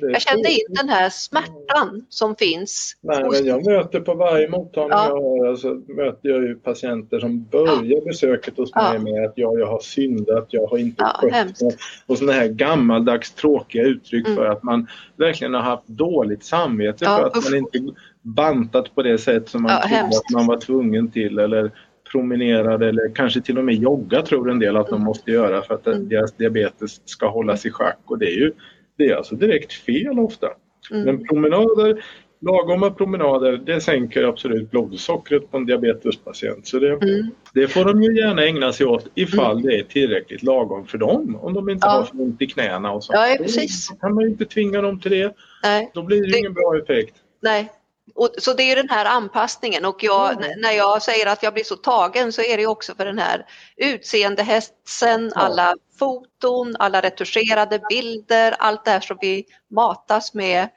[0.00, 2.96] Jag kände in den här smärtan som finns.
[3.00, 5.06] Nej, men jag möter på varje mottagning ja.
[5.08, 8.00] jag har, alltså, möter jag ju patienter som börjar ja.
[8.06, 8.98] besöket hos mig ja.
[8.98, 11.76] med att jag, jag har syndat, jag har inte ja, skött mig.
[12.06, 14.36] Och sådana här gammaldags tråkiga uttryck mm.
[14.36, 17.50] för att man verkligen har haft dåligt samvete ja, för att usch.
[17.50, 21.38] man inte bantat på det sätt som man ja, trodde att man var tvungen till
[21.38, 21.72] eller
[22.12, 25.04] promenerade eller kanske till och med jogga tror en del att de mm.
[25.04, 26.08] måste göra för att mm.
[26.08, 28.52] deras diabetes ska hållas i schack och det är ju
[28.96, 30.46] det är alltså direkt fel ofta.
[30.90, 31.04] Mm.
[31.04, 32.04] Men promenader
[32.40, 36.66] lagoma promenader det sänker absolut blodsockret på en diabetespatient.
[36.66, 37.30] Så det, mm.
[37.54, 39.62] det får de ju gärna ägna sig åt ifall mm.
[39.62, 41.38] det är tillräckligt lagom för dem.
[41.40, 41.90] Om de inte ja.
[41.90, 43.18] har för ont i knäna och sånt.
[43.18, 43.88] Ja, precis.
[43.88, 45.34] Då kan man ju inte tvinga dem till det.
[45.62, 45.90] Nej.
[45.94, 47.14] Då blir det, det ingen bra effekt.
[47.42, 47.70] Nej,
[48.14, 50.60] och, så det är den här anpassningen och jag, mm.
[50.60, 53.46] när jag säger att jag blir så tagen så är det också för den här
[53.76, 55.40] utseendehetsen, ja.
[55.40, 60.68] alla foton, alla retuscherade bilder, allt det här som vi matas med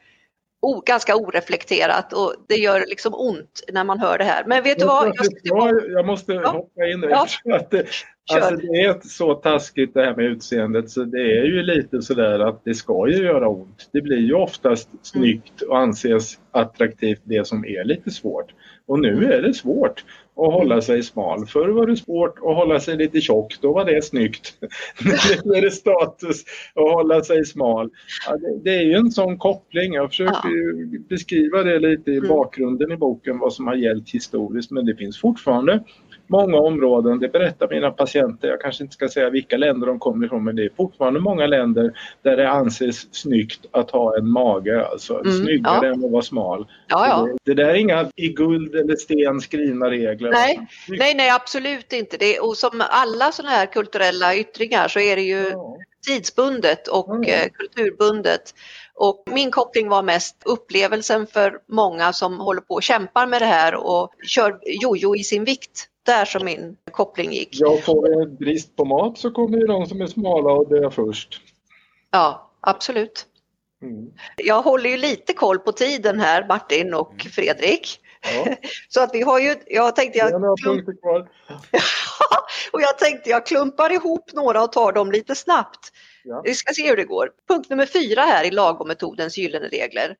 [0.63, 4.43] o, ganska oreflekterat och det gör liksom ont när man hör det här.
[4.45, 5.07] Men vet du vad?
[5.07, 6.49] Jag, jag, jag måste ja.
[6.49, 7.09] hoppa in där.
[7.09, 7.27] Ja.
[7.55, 7.85] Att det,
[8.33, 12.39] alltså det är så taskigt det här med utseendet så det är ju lite sådär
[12.39, 13.89] att det ska ju göra ont.
[13.91, 18.53] Det blir ju oftast snyggt och anses attraktivt det som är lite svårt.
[18.85, 19.31] Och nu mm.
[19.31, 20.03] är det svårt
[20.35, 21.45] att hålla sig smal.
[21.45, 24.57] Förr var det svårt att hålla sig lite tjock, då var det snyggt.
[25.45, 26.43] nu är det status
[26.75, 27.89] att hålla sig smal.
[28.27, 29.93] Ja, det, det, är ju en sån koppling.
[29.93, 30.99] Jag försöker ja.
[31.09, 32.29] beskriva det lite i mm.
[32.29, 35.83] bakgrunden i boken, vad som har gällt historiskt, men det finns fortfarande
[36.27, 40.25] många områden, det berättar mina patienter, jag kanske inte ska säga vilka länder de kommer
[40.25, 44.85] ifrån men det är fortfarande många länder där det anses snyggt att ha en mage,
[44.87, 45.93] alltså mm, snyggare ja.
[45.93, 46.67] än att vara smal.
[46.87, 47.27] Ja, ja.
[47.43, 50.31] Det, det, där är inga i guld eller sten skrivna regler.
[50.31, 52.17] Nej, nej, nej absolut inte.
[52.17, 55.77] Det, och som alla sådana här kulturella yttringar så är det ju ja.
[56.07, 58.53] tidsbundet och eh, kulturbundet.
[58.95, 63.45] Och min koppling var mest upplevelsen för många som håller på och kämpar med det
[63.45, 67.49] här och kör jojo i sin vikt där som min koppling gick.
[67.51, 70.91] Ja, får vi brist på mat så kommer ju de som är smala och dö
[70.91, 71.41] först.
[72.11, 73.25] Ja, absolut.
[73.81, 74.11] Mm.
[74.37, 77.31] Jag håller ju lite koll på tiden här, Martin och mm.
[77.31, 77.99] Fredrik.
[78.35, 78.55] Ja.
[78.89, 80.31] Så att vi har ju, jag tänkte jag...
[80.65, 81.19] punkter kvar.
[82.71, 85.91] och jag tänkte jag klumpar ihop några och tar dem lite snabbt.
[86.23, 86.41] Ja.
[86.45, 87.29] Vi ska se hur det går.
[87.47, 90.15] Punkt nummer fyra här i lagommetodens gyllene regler.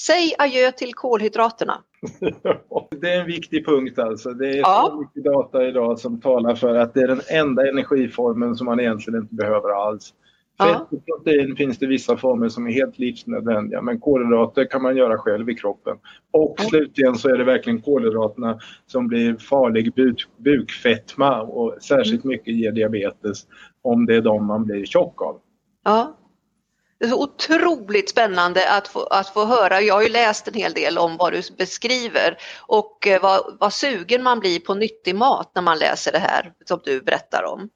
[0.00, 1.82] Säg adjö till kolhydraterna.
[3.00, 4.30] det är en viktig punkt alltså.
[4.30, 4.88] Det är ja.
[4.90, 8.80] så mycket data idag som talar för att det är den enda energiformen som man
[8.80, 10.14] egentligen inte behöver alls.
[10.58, 14.96] Fett och protein finns det vissa former som är helt livsnödvändiga men kolhydrater kan man
[14.96, 15.96] göra själv i kroppen.
[16.30, 16.64] Och ja.
[16.64, 22.36] slutligen så är det verkligen kolhydraterna som blir farlig buk bukfetma och särskilt mm.
[22.36, 23.46] mycket ger diabetes
[23.82, 25.40] om det är de man blir tjock av.
[25.84, 26.16] Ja,
[26.98, 29.80] det är så otroligt spännande att få, att få höra.
[29.80, 33.72] Jag har ju läst en hel del om vad du beskriver och eh, vad, vad
[33.72, 37.68] sugen man blir på nyttig mat när man läser det här som du berättar om.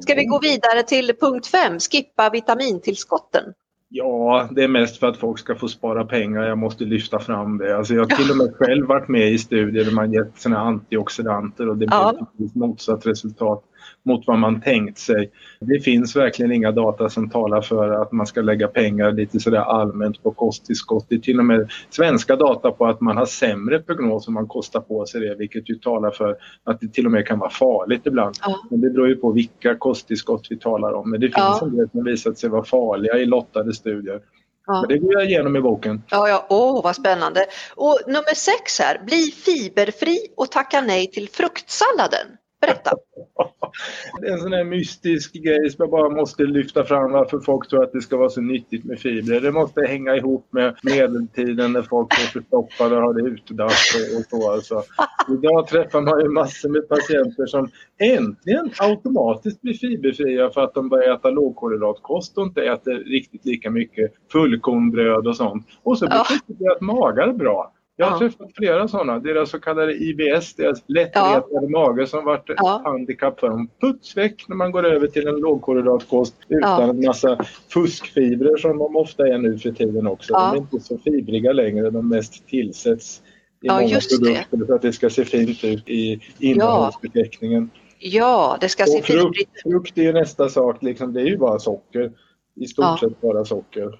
[0.00, 3.44] Ska vi gå vidare till punkt 5, skippa vitamintillskotten?
[3.88, 6.42] Ja, det är mest för att folk ska få spara pengar.
[6.42, 7.76] Jag måste lyfta fram det.
[7.76, 10.58] Alltså jag har till och med själv varit med i studier där man gett sina
[10.58, 12.26] antioxidanter och det blir ja.
[12.54, 13.64] motsatt resultat
[14.04, 15.30] mot vad man tänkt sig.
[15.60, 19.58] Det finns verkligen inga data som talar för att man ska lägga pengar lite sådär
[19.58, 21.06] allmänt på kosttillskott.
[21.08, 24.48] Det är till och med svenska data på att man har sämre prognos om man
[24.48, 27.50] kostar på sig det vilket ju talar för att det till och med kan vara
[27.50, 28.34] farligt ibland.
[28.42, 28.60] Ja.
[28.70, 31.10] Men det beror ju på vilka kosttillskott vi talar om.
[31.10, 31.60] Men det finns ja.
[31.62, 34.20] en del som visat sig vara farliga i lottade studier.
[34.66, 34.80] Ja.
[34.80, 36.02] Men det går jag igenom i boken.
[36.10, 36.46] Ja, ja.
[36.50, 37.46] Åh, vad spännande.
[37.76, 42.26] Och nummer sex här, bli fiberfri och tacka nej till fruktsalladen.
[42.66, 42.90] Berätta!
[44.20, 47.68] Det är en sån här mystisk grej som jag bara måste lyfta fram varför folk
[47.68, 49.40] tror att det ska vara så nyttigt med fibrer.
[49.40, 54.24] Det måste hänga ihop med medeltiden när folk var förstoppade och hade utedass och, och
[54.24, 54.52] så.
[54.52, 54.82] Alltså.
[55.28, 60.88] Idag träffar man ju massor med patienter som äntligen automatiskt blir fiberfria för att de
[60.88, 65.66] börjar äta lågkolhydratkost och inte äter riktigt lika mycket fullkornbröd och sånt.
[65.82, 66.38] Och så blir ja.
[66.46, 67.72] deras magar bra.
[67.96, 68.18] Jag har ja.
[68.18, 69.18] träffat flera sådana.
[69.18, 71.68] Deras så kallade IBS, deras lättretade ja.
[71.68, 72.82] mage som varit ett ja.
[72.84, 73.68] handikapp för dem.
[73.80, 76.90] Puts väck när man går över till en lågkolhydratkost utan ja.
[76.90, 80.32] en massa fuskfibrer som de ofta är nu för tiden också.
[80.32, 80.50] Ja.
[80.52, 83.22] De är inte så fibriga längre, de mest tillsätts
[83.62, 84.66] i ja, många produkter det.
[84.66, 87.70] för att det ska se fint ut i innehållsförteckningen.
[87.98, 89.72] Ja, det ska se frukt, fint ut.
[89.72, 92.12] Frukt är nästa sak, liksom, det är ju bara socker.
[92.56, 93.98] I stort sett bara socker.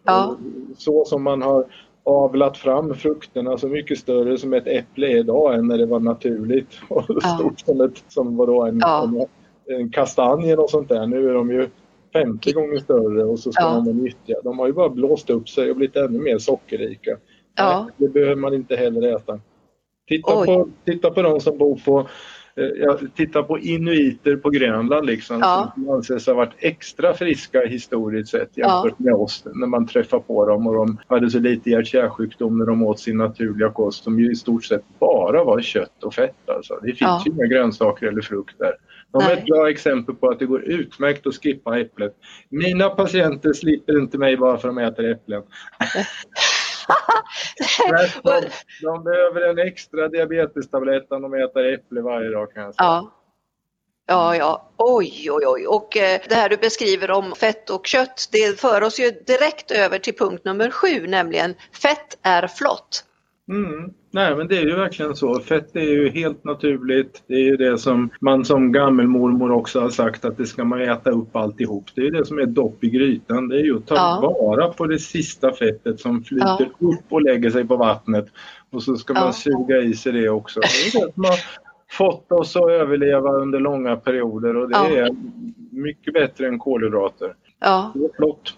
[0.78, 1.66] Så som man har
[2.04, 6.00] avlat fram frukterna så mycket större som ett äpple är idag än när det var
[6.00, 6.68] naturligt.
[6.88, 7.20] Och ja.
[7.20, 9.04] stort som, ett, som var då en, ja.
[9.04, 9.26] en,
[9.76, 11.06] en kastanj eller sånt där.
[11.06, 11.68] Nu är de ju
[12.12, 13.68] 50 gånger större och så ska ja.
[13.68, 14.36] vara nyttiga.
[14.44, 17.16] De har ju bara blåst upp sig och blivit ännu mer sockerrika.
[17.56, 17.88] Ja.
[17.96, 19.40] Det behöver man inte heller äta.
[20.08, 22.08] Titta på, titta på de som bor på
[22.54, 25.72] jag tittar på inuiter på Grönland liksom, ja.
[25.74, 29.04] som anses ha varit extra friska historiskt sett jämfört ja.
[29.04, 32.82] med oss när man träffar på dem och de hade så lite hjärt-kärlsjukdom när de
[32.82, 36.48] åt sin naturliga kost som ju i stort sett bara var kött och fett.
[36.48, 36.74] Alltså.
[36.82, 37.22] Det finns ja.
[37.26, 38.72] ju inga grönsaker eller frukt där.
[39.12, 42.14] De är ett bra exempel på att det går utmärkt att skippa äpplet.
[42.48, 45.42] Mina patienter slipper inte mig bara för att de äter äpplen.
[48.22, 48.50] de,
[48.82, 52.86] de behöver en extra diabetestablett om de äter äpple varje dag kan jag säga.
[52.86, 53.10] Ja.
[54.06, 55.66] Ja, ja, oj, oj, oj.
[55.66, 59.70] Och eh, det här du beskriver om fett och kött, det för oss ju direkt
[59.70, 63.04] över till punkt nummer sju, nämligen fett är flott.
[63.48, 63.90] Mm.
[64.10, 65.40] Nej men det är ju verkligen så.
[65.40, 67.22] Fett är ju helt naturligt.
[67.26, 70.80] Det är ju det som man som gammelmormor också har sagt att det ska man
[70.80, 71.84] äta upp alltihop.
[71.94, 73.48] Det är det som är dopp i grytan.
[73.48, 74.34] Det är ju att ta ja.
[74.38, 76.88] vara på det sista fettet som flyter ja.
[76.88, 78.26] upp och lägger sig på vattnet.
[78.70, 79.32] Och så ska man ja.
[79.32, 80.60] suga i sig det också.
[80.60, 80.66] Det
[80.98, 81.38] är det som har
[81.90, 85.10] fått oss att överleva under långa perioder och det är
[85.70, 87.34] mycket bättre än kolhydrater.
[87.60, 87.92] Ja.
[87.94, 88.54] Det är flott.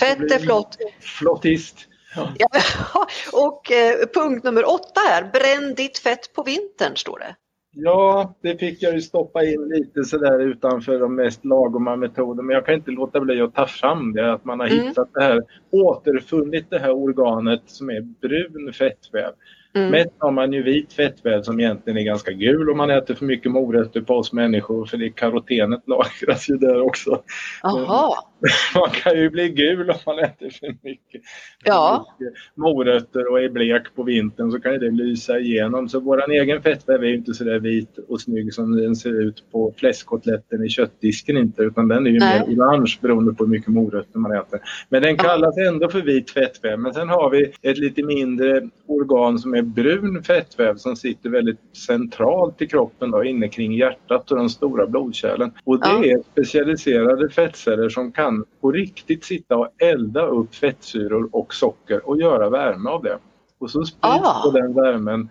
[0.00, 0.76] Fett är flott.
[1.00, 1.88] Flottist.
[2.16, 2.32] Ja.
[2.38, 3.06] ja.
[3.32, 7.36] och eh, punkt nummer åtta här, bränn ditt fett på vintern står det.
[7.74, 12.42] Ja, det fick jag ju stoppa in lite sådär utanför de mest lagoma metoderna.
[12.42, 14.86] Men jag kan inte låta bli att ta fram det, att man har mm.
[14.86, 19.32] hittat det här, återfunnit det här organet som är brun fettväv.
[19.74, 19.90] Mm.
[19.90, 23.24] Mest har man ju vit fettväv som egentligen är ganska gul om man äter för
[23.24, 27.22] mycket morötter på oss människor för det karotenet lagras ju där också.
[27.62, 28.28] Aha.
[28.74, 31.22] Man kan ju bli gul om man äter för mycket,
[31.64, 32.06] ja.
[32.18, 35.88] för mycket morötter och är blek på vintern så kan det lysa igenom.
[35.88, 39.20] Så vår egen fettväv är ju inte så där vit och snygg som den ser
[39.22, 42.40] ut på fläskkotletten i köttdisken inte utan den är ju Nej.
[42.48, 44.60] mer orange beroende på hur mycket morötter man äter.
[44.88, 46.78] Men den kallas ändå för vit fettväv.
[46.78, 51.60] Men sen har vi ett lite mindre organ som är brun fettväv som sitter väldigt
[51.86, 55.52] centralt i kroppen då, inne kring hjärtat och de stora blodkärlen.
[55.64, 56.04] Och det ja.
[56.04, 62.20] är specialiserade fettceller som kan på riktigt sitta och elda upp fettsyror och socker och
[62.20, 63.18] göra värme av det.
[63.58, 64.50] Och så sprids ah.
[64.50, 65.28] den värmen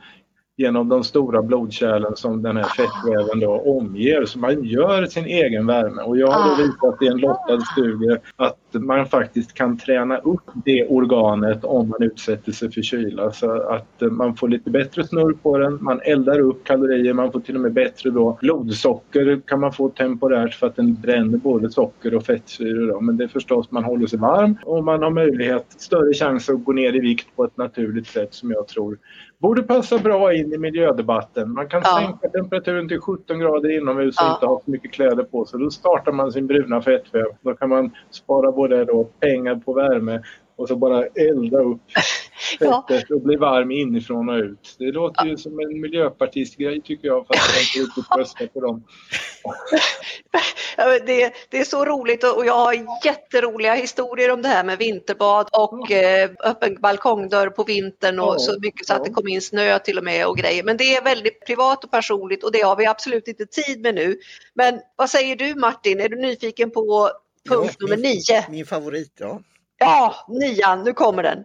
[0.58, 4.26] genom de stora blodkärlen som den här fettväven då omger.
[4.26, 6.56] Så man gör sin egen värme och jag har ah.
[6.56, 12.04] visat i en lottad studie att man faktiskt kan träna upp det organet om man
[12.04, 16.40] utsätter sig för kyla så att man får lite bättre snurr på den, man eldar
[16.40, 20.68] upp kalorier, man får till och med bättre då blodsocker kan man få temporärt för
[20.68, 22.88] att den bränner både socker och fettsyror.
[22.88, 23.02] Då.
[23.02, 26.64] Men det är förstås, man håller sig varm och man har möjlighet, större chans att
[26.64, 28.98] gå ner i vikt på ett naturligt sätt som jag tror
[29.42, 31.54] borde passa bra in i miljödebatten.
[31.54, 32.00] Man kan ja.
[32.00, 34.34] sänka temperaturen till 17 grader inomhus och ja.
[34.34, 35.60] inte ha så mycket kläder på sig.
[35.60, 37.26] Då startar man sin bruna fettväv.
[37.42, 40.22] Då kan man spara både då pengar på värme
[40.56, 41.82] och så bara elda upp
[42.60, 43.16] fettet ja.
[43.16, 44.76] och bli varm inifrån och ut.
[44.80, 48.84] Det låter ju som en miljöpartistgrej tycker jag fast jag inte riktigt röstar på dem.
[51.06, 52.74] det, det, är så roligt och jag har
[53.06, 58.40] jätteroliga historier om det här med vinterbad och eh, öppen balkongdörr på vintern och ja,
[58.40, 60.64] så mycket så att det kom in snö till och med och grejer.
[60.64, 63.96] Men det är väldigt privat och personligt och det har vi absolut inte tid med
[63.96, 64.18] nu.
[64.54, 67.12] Men vad säger du Martin, är du nyfiken på
[67.50, 68.46] punkt ja, nummer nio?
[68.50, 69.42] Min favorit, ja.
[69.80, 71.44] Ja, nian, nu kommer den.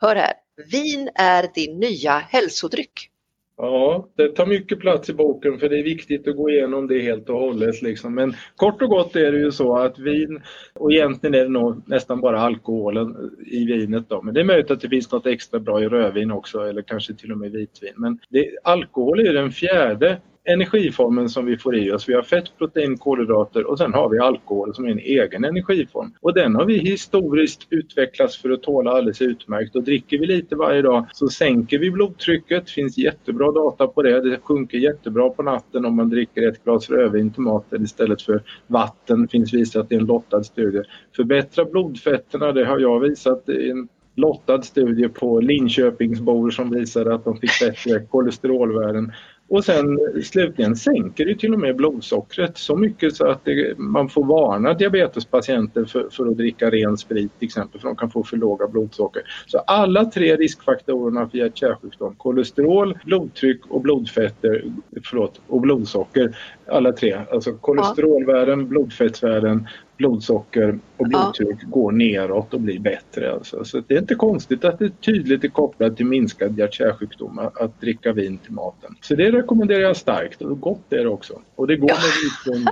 [0.00, 0.32] Hör här.
[0.70, 3.08] Vin är din nya hälsodryck.
[3.56, 7.00] Ja, det tar mycket plats i boken för det är viktigt att gå igenom det
[7.00, 7.82] helt och hållet.
[7.82, 8.14] Liksom.
[8.14, 10.42] Men kort och gott är det ju så att vin,
[10.74, 14.70] och egentligen är det nog nästan bara alkoholen i vinet då, men det är möjligt
[14.70, 17.94] att det finns något extra bra i rödvin också eller kanske till och med vitvin.
[17.96, 22.08] Men det, alkohol är den fjärde energiformen som vi får i oss.
[22.08, 26.12] Vi har fett, protein, kolhydrater och sen har vi alkohol som är en egen energiform.
[26.20, 30.56] Och den har vi historiskt utvecklats för att tåla alldeles utmärkt och dricker vi lite
[30.56, 32.66] varje dag så sänker vi blodtrycket.
[32.66, 34.30] Det finns jättebra data på det.
[34.30, 38.42] Det sjunker jättebra på natten om man dricker ett glas rödvin till maten istället för
[38.66, 39.22] vatten.
[39.22, 40.82] Det finns visat i en lottad studie.
[41.16, 47.24] Förbättra blodfetterna, det har jag visat i en lottad studie på Linköpingsbor som visade att
[47.24, 49.12] de fick bättre kolesterolvärden.
[49.52, 54.08] Och sen slutligen sänker det till och med blodsockret så mycket så att det, man
[54.08, 58.24] får varna diabetespatienter för, för, att dricka ren sprit till exempel för de kan få
[58.24, 59.22] för låga blodsocker.
[59.46, 64.64] Så alla tre riskfaktorerna för hjärt-kärlsjukdom, kolesterol, blodtryck och blodfetter,
[65.04, 66.36] förlåt, och blodsocker,
[66.66, 71.68] alla tre, alltså kolesterolvärden, blodfettsvärden blodsocker och blodtryck ja.
[71.68, 73.32] går neråt och blir bättre.
[73.32, 73.64] Alltså.
[73.64, 78.12] Så det är inte konstigt att det tydligt är kopplat till minskad hjärt-kärlsjukdom att dricka
[78.12, 78.96] vin till maten.
[79.00, 81.40] Så det rekommenderar jag starkt och gott är det också.
[81.54, 82.68] Och det går med vitvin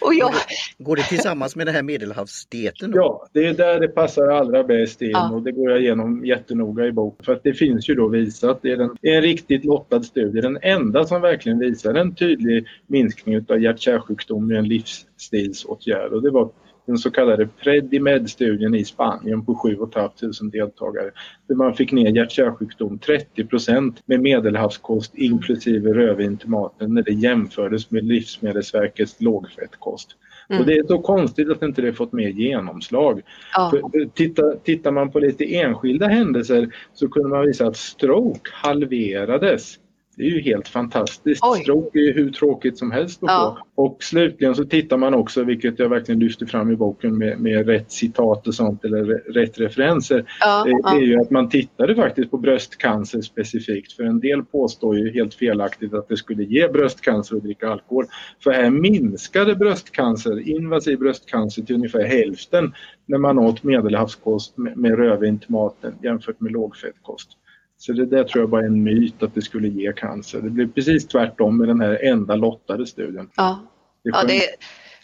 [0.00, 0.32] och jag...
[0.78, 2.92] Går det tillsammans med den här medelhavsdieten?
[2.94, 5.32] Ja, det är där det passar allra bäst in ja.
[5.32, 7.24] och det går jag igenom jättenoga i boken.
[7.24, 10.58] För att det finns ju då visat, det är en, en riktigt lottad studie, den
[10.62, 16.12] enda som verkligen visar en tydlig minskning av hjärt-kärlsjukdom med en livsstilsåtgärd.
[16.12, 16.50] Och det var
[16.86, 20.10] den så kallade Predimed-studien i Spanien på 7 500
[20.52, 21.10] deltagare.
[21.48, 22.98] Där man fick ner hjärt-kärlsjukdom
[23.36, 30.16] 30% med medelhavskost inklusive rödvin till maten när det jämfördes med Livsmedelsverkets lågfettkost.
[30.48, 30.60] Mm.
[30.60, 33.22] Och det är så konstigt att inte det fått mer genomslag.
[33.54, 33.70] Ja.
[33.70, 39.78] För, titta, tittar man på lite enskilda händelser så kunde man visa att stroke halverades
[40.16, 41.44] det är ju helt fantastiskt.
[41.44, 41.60] Oj.
[41.62, 43.58] Stroke är ju hur tråkigt som helst att ja.
[43.76, 43.82] få.
[43.82, 47.66] Och slutligen så tittar man också, vilket jag verkligen lyfter fram i boken med, med
[47.66, 50.96] rätt citat och sånt eller rätt referenser, ja, det, ja.
[50.96, 53.92] är ju att man tittade faktiskt på bröstcancer specifikt.
[53.92, 58.04] För en del påstår ju helt felaktigt att det skulle ge bröstcancer att dricka alkohol.
[58.44, 62.72] För här minskade bröstcancer, invasiv bröstcancer till ungefär hälften
[63.06, 67.28] när man åt medelhavskost med, med rödvin till maten jämfört med lågfettkost.
[67.78, 70.40] Så det där tror jag bara är en myt att det skulle ge cancer.
[70.40, 73.30] Det blir precis tvärtom med den här enda lottade studien.
[73.36, 73.66] Ja,
[74.04, 74.42] det, ja, det,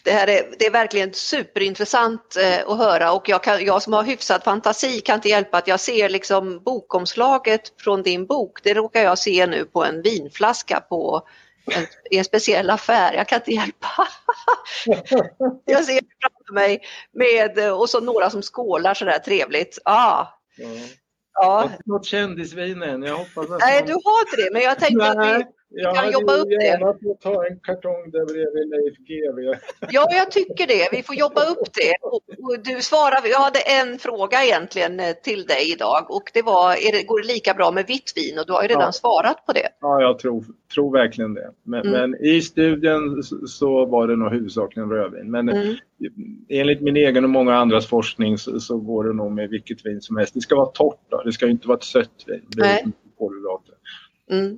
[0.03, 3.93] det här är, det är verkligen superintressant eh, att höra och jag, kan, jag som
[3.93, 8.59] har hyfsad fantasi kan inte hjälpa att jag ser liksom bokomslaget från din bok.
[8.63, 11.27] Det råkar jag se nu på en vinflaska på
[11.71, 13.13] en, i en speciell affär.
[13.13, 14.07] Jag kan inte hjälpa.
[15.65, 16.81] jag ser framför mig
[17.11, 19.79] med och så några som skålar sådär trevligt.
[19.85, 20.25] Ah.
[20.59, 20.87] Mm.
[21.33, 21.69] Ja.
[21.85, 23.03] Något kändisvin än.
[23.03, 26.11] Jag hoppas att Nej, du har inte det, men jag tänkte att vi, vi kan
[26.11, 26.65] jobba upp det.
[26.65, 29.41] Jag hade ta en kartong där bredvid Leif GW.
[29.91, 30.89] Ja, jag tycker det.
[30.91, 31.95] Vi får jobba upp det.
[32.01, 32.21] Och
[32.63, 37.03] du svarar, jag hade en fråga egentligen eh, till dig idag och det var, det,
[37.03, 38.39] går det lika bra med vitt vin?
[38.39, 38.91] Och du har ju redan ja.
[38.91, 39.67] svarat på det.
[39.81, 41.51] Ja, jag tror, tror verkligen det.
[41.63, 41.91] Men, mm.
[41.91, 45.31] men i studien så var det nog huvudsakligen rödvin.
[45.31, 45.75] Men mm.
[46.49, 50.01] enligt min egen och många andras forskning så, så, går det nog med vilket vin
[50.01, 50.33] som helst.
[50.33, 51.21] Det ska vara torrt då.
[51.25, 52.45] det ska inte vara ett sött vin.
[52.47, 53.75] Det är kolhydrater.
[54.31, 54.57] Mm.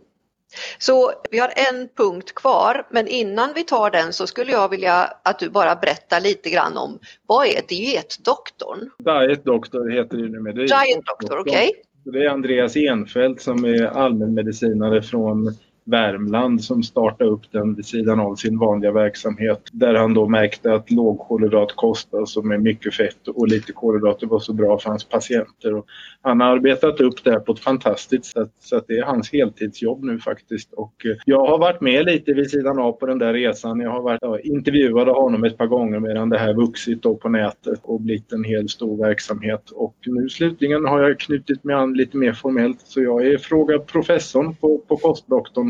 [0.78, 5.14] Så vi har en punkt kvar, men innan vi tar den så skulle jag vilja
[5.24, 8.90] att du bara berättar lite grann om vad är dietdoktorn?
[9.28, 10.54] Dietdoktor heter det numera.
[10.54, 11.54] Dietdoktor, okej.
[11.54, 11.72] Okay.
[12.14, 15.56] Det är Andreas Enfeldt som är allmänmedicinare från
[15.86, 20.74] Värmland som startade upp den vid sidan av sin vanliga verksamhet där han då märkte
[20.74, 25.76] att lågkolhydratkost, alltså med mycket fett och lite kolhydrater var så bra för hans patienter.
[25.76, 25.86] Och
[26.22, 29.34] han har arbetat upp det här på ett fantastiskt sätt så att det är hans
[29.34, 30.74] heltidsjobb nu faktiskt.
[30.74, 33.80] Och eh, jag har varit med lite vid sidan av på den där resan.
[33.80, 37.16] Jag har varit ja, intervjuad av honom ett par gånger medan det här vuxit då
[37.16, 39.70] på nätet och blivit en hel stor verksamhet.
[39.70, 43.80] Och nu slutligen har jag knutit mig an lite mer formellt så jag är fråga
[43.80, 44.98] professorn på, på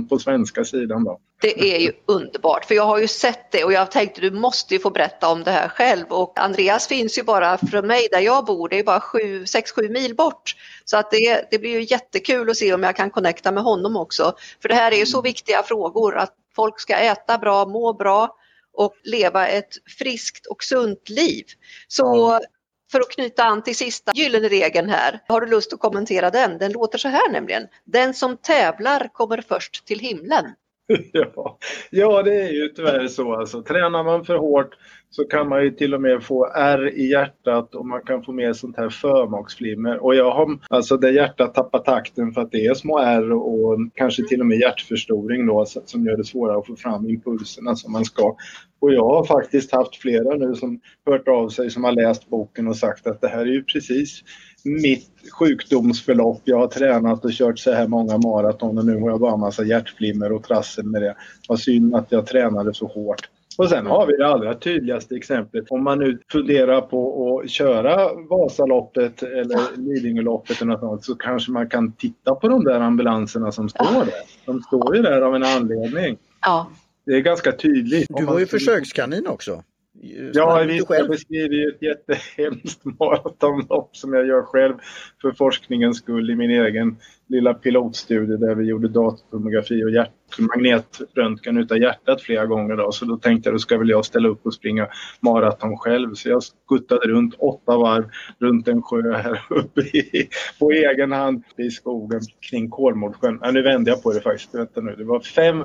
[0.10, 1.04] på svenska sidan.
[1.04, 1.20] Då.
[1.42, 4.74] Det är ju underbart för jag har ju sett det och jag tänkte du måste
[4.74, 8.20] ju få berätta om det här själv och Andreas finns ju bara från mig där
[8.20, 10.56] jag bor, det är bara 6-7 mil bort.
[10.86, 13.98] Så att det, det blir ju jättekul att se om jag kan connecta med honom
[13.98, 14.34] också.
[14.62, 18.36] För det här är ju så viktiga frågor att folk ska äta bra, må bra
[18.74, 21.44] och leva ett friskt och sunt liv.
[21.88, 22.40] Så
[22.96, 26.58] för att knyta an till sista gyllene regeln här, har du lust att kommentera den?
[26.58, 27.68] Den låter så här nämligen.
[27.84, 30.46] Den som tävlar kommer först till himlen.
[31.12, 31.58] Ja,
[31.90, 33.34] ja det är ju tyvärr så.
[33.34, 34.76] Alltså, tränar man för hårt
[35.10, 38.32] så kan man ju till och med få ärr i hjärtat och man kan få
[38.32, 40.04] mer sånt här förmaksflimmer.
[40.04, 43.80] Och jag har alltså där hjärtat tappar takten för att det är små ärr och
[43.96, 47.92] kanske till och med hjärtförstoring då som gör det svårare att få fram impulserna som
[47.92, 48.36] man ska.
[48.80, 52.68] Och jag har faktiskt haft flera nu som hört av sig som har läst boken
[52.68, 54.22] och sagt att det här är ju precis
[54.66, 56.42] mitt sjukdomsförlopp.
[56.44, 59.64] Jag har tränat och kört så här många maraton och nu har jag bara massa
[59.64, 61.16] hjärtflimmer och trassel med det.
[61.48, 63.30] Vad synd att jag tränade så hårt.
[63.58, 65.66] Och sen har vi det allra tydligaste exemplet.
[65.70, 71.52] Om man nu funderar på att köra Vasaloppet eller Lidingöloppet eller något sånt, så kanske
[71.52, 74.14] man kan titta på de där ambulanserna som står där.
[74.46, 76.18] De står ju där av en anledning.
[76.42, 76.70] Ja.
[77.06, 78.08] Det är ganska tydligt.
[78.10, 79.64] Du var ju försökskanin också.
[80.34, 84.74] Ja, visst, jag beskriver ju ett jättehemskt maratonlopp som jag gör själv
[85.22, 91.58] för forskningens skull i min egen lilla pilotstudie där vi gjorde datortomografi och hjärt magnetröntgen
[91.58, 92.76] utav hjärtat flera gånger.
[92.76, 92.92] Då.
[92.92, 94.88] Så då tänkte jag då ska väl jag ställa upp och springa
[95.20, 96.14] maraton själv.
[96.14, 100.30] Så jag skuttade runt åtta varv runt en sjö här uppe i,
[100.60, 103.40] på egen hand i skogen kring Kolmårdssjön.
[103.42, 104.56] Ja, nu vände jag på det faktiskt.
[104.56, 104.96] Vänta nu.
[104.96, 105.64] Det var fem,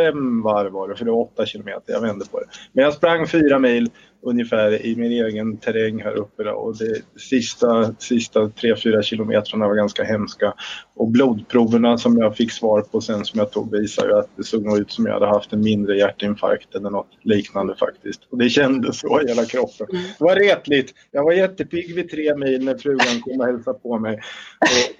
[0.00, 1.92] fem varv var det, för det var åtta kilometer.
[1.92, 2.46] Jag vände på det.
[2.72, 3.90] Men jag sprang fyra mil
[4.22, 6.42] ungefär i min egen terräng här uppe.
[6.42, 6.50] Då.
[6.50, 10.54] Och det sista, sista 3-4 kilometrarna var ganska hemska.
[10.94, 14.44] Och blodproverna som jag fick svar på sen som jag tog visar ju att det
[14.44, 18.20] såg nog ut som jag hade haft en mindre hjärtinfarkt eller något liknande faktiskt.
[18.30, 19.86] Och det kändes så i hela kroppen.
[20.18, 20.94] Det var retligt.
[21.10, 24.20] Jag var jättepigg vid tre mil när frugan kom och hälsade på mig.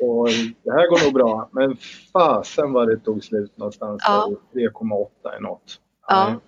[0.01, 0.29] Och, och
[0.65, 1.51] det här går nog bra.
[1.53, 1.77] Men
[2.13, 4.03] fasen vad det tog slut någonstans.
[4.07, 4.33] Ja.
[4.55, 5.79] 3,8 i något.
[6.09, 6.41] Ja.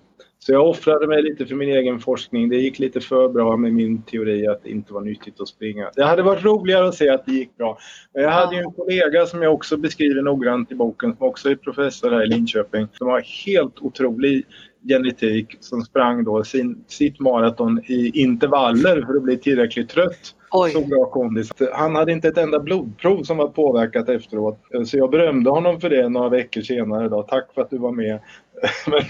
[0.47, 2.49] Så jag offrade mig lite för min egen forskning.
[2.49, 5.91] Det gick lite för bra med min teori att det inte var nyttigt att springa.
[5.97, 7.79] Det hade varit roligare att se att det gick bra.
[8.15, 11.51] Men jag hade ju en kollega som jag också beskriver noggrant i boken som också
[11.51, 14.47] är professor här i Linköping som har helt otrolig
[14.89, 20.35] genetik som sprang då sin, sitt maraton i intervaller för att bli tillräckligt trött.
[20.53, 20.71] Oj.
[20.71, 21.51] Så bra kondis.
[21.73, 24.59] Han hade inte ett enda blodprov som var påverkat efteråt.
[24.87, 27.09] Så jag berömde honom för det några veckor senare.
[27.09, 27.23] Då.
[27.23, 28.21] Tack för att du var med.
[28.87, 29.01] Men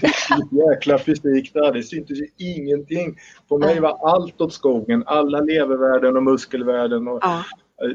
[0.59, 3.15] jäkla fysik där, det syntes ju ingenting.
[3.47, 7.07] På mig var allt åt skogen, alla levervärden och muskelvärden.
[7.07, 7.43] Och ja.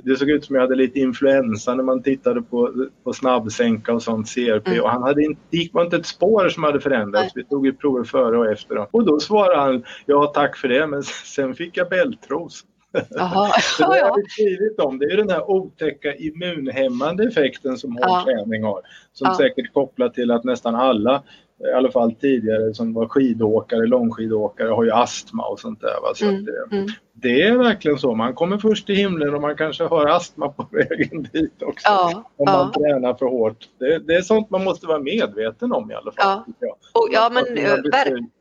[0.05, 4.03] Det såg ut som jag hade lite influensa när man tittade på, på snabbsänka och
[4.03, 4.68] sånt CRP.
[4.68, 4.82] Mm.
[4.82, 7.32] Och han hade inte, det var inte ett spår som hade förändrats.
[7.34, 8.86] Vi tog ju prover före och efter.
[8.90, 12.64] Och då svarade han, ja tack för det, men sen fick jag bältros.
[12.93, 13.53] Jaha.
[13.78, 14.99] det har vi skrivit om.
[14.99, 18.24] Det är den här otäcka immunhämmande effekten som hård ja.
[18.26, 18.80] träning har.
[19.12, 19.36] Som ja.
[19.36, 21.22] säkert kopplat till att nästan alla
[21.61, 26.01] i alla fall tidigare som var skidåkare, långskidåkare har ju astma och sånt där.
[26.03, 26.14] Va?
[26.14, 26.89] Så mm, det, mm.
[27.12, 28.14] det, är verkligen så.
[28.14, 31.89] Man kommer först till himlen och man kanske har astma på vägen dit också.
[31.89, 32.80] Ja, om man ja.
[32.80, 33.68] tränar för hårt.
[33.78, 36.43] Det, det, är sånt man måste vara medveten om i alla fall.
[36.61, 37.45] Ja, och, ja men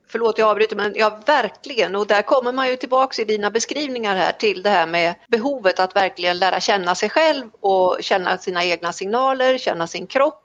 [0.07, 4.15] förlåt jag avbryter, men ja verkligen och där kommer man ju tillbaks i dina beskrivningar
[4.15, 8.65] här till det här med behovet att verkligen lära känna sig själv och känna sina
[8.65, 10.43] egna signaler, känna sin kropp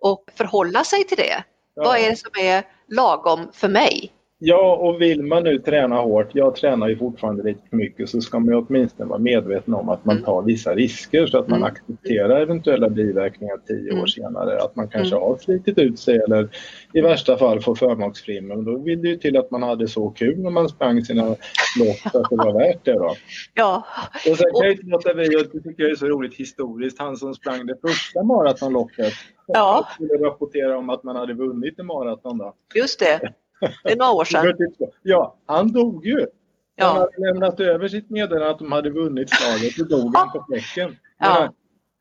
[0.00, 1.44] och förhålla sig till det.
[1.74, 1.84] Ja.
[1.84, 4.12] Vad är det som är lagom för mig?
[4.38, 8.20] Ja, och vill man nu träna hårt, jag tränar ju fortfarande lite för mycket, så
[8.20, 10.24] ska man ju åtminstone vara medveten om att man mm.
[10.24, 11.72] tar vissa risker så att man mm.
[11.72, 14.02] accepterar eventuella biverkningar tio mm.
[14.02, 14.62] år senare.
[14.62, 15.28] Att man kanske mm.
[15.28, 16.48] har slitit ut sig eller
[16.92, 18.56] i värsta fall får förmaksflimmer.
[18.56, 21.28] Då vill det ju till att man hade så kul när man sprang sina
[21.78, 22.92] lopp att det var värt det.
[22.92, 23.14] Då.
[23.54, 23.86] Ja.
[24.30, 26.98] Och sen kan jag inte låta bli, och det tycker jag är så roligt historiskt,
[26.98, 29.12] han som sprang det första maratonloppet
[29.46, 29.88] ja.
[29.94, 32.38] skulle rapportera om att man hade vunnit en maraton.
[32.38, 32.54] Då.
[32.74, 33.32] Just det.
[33.60, 34.56] Det är några år sedan.
[35.02, 36.26] Ja, han dog ju.
[36.76, 36.86] Ja.
[36.86, 40.44] Han hade lämnat över sitt meddelande att de hade vunnit slaget och dog han på
[40.48, 40.96] fläcken.
[41.18, 41.52] Ja.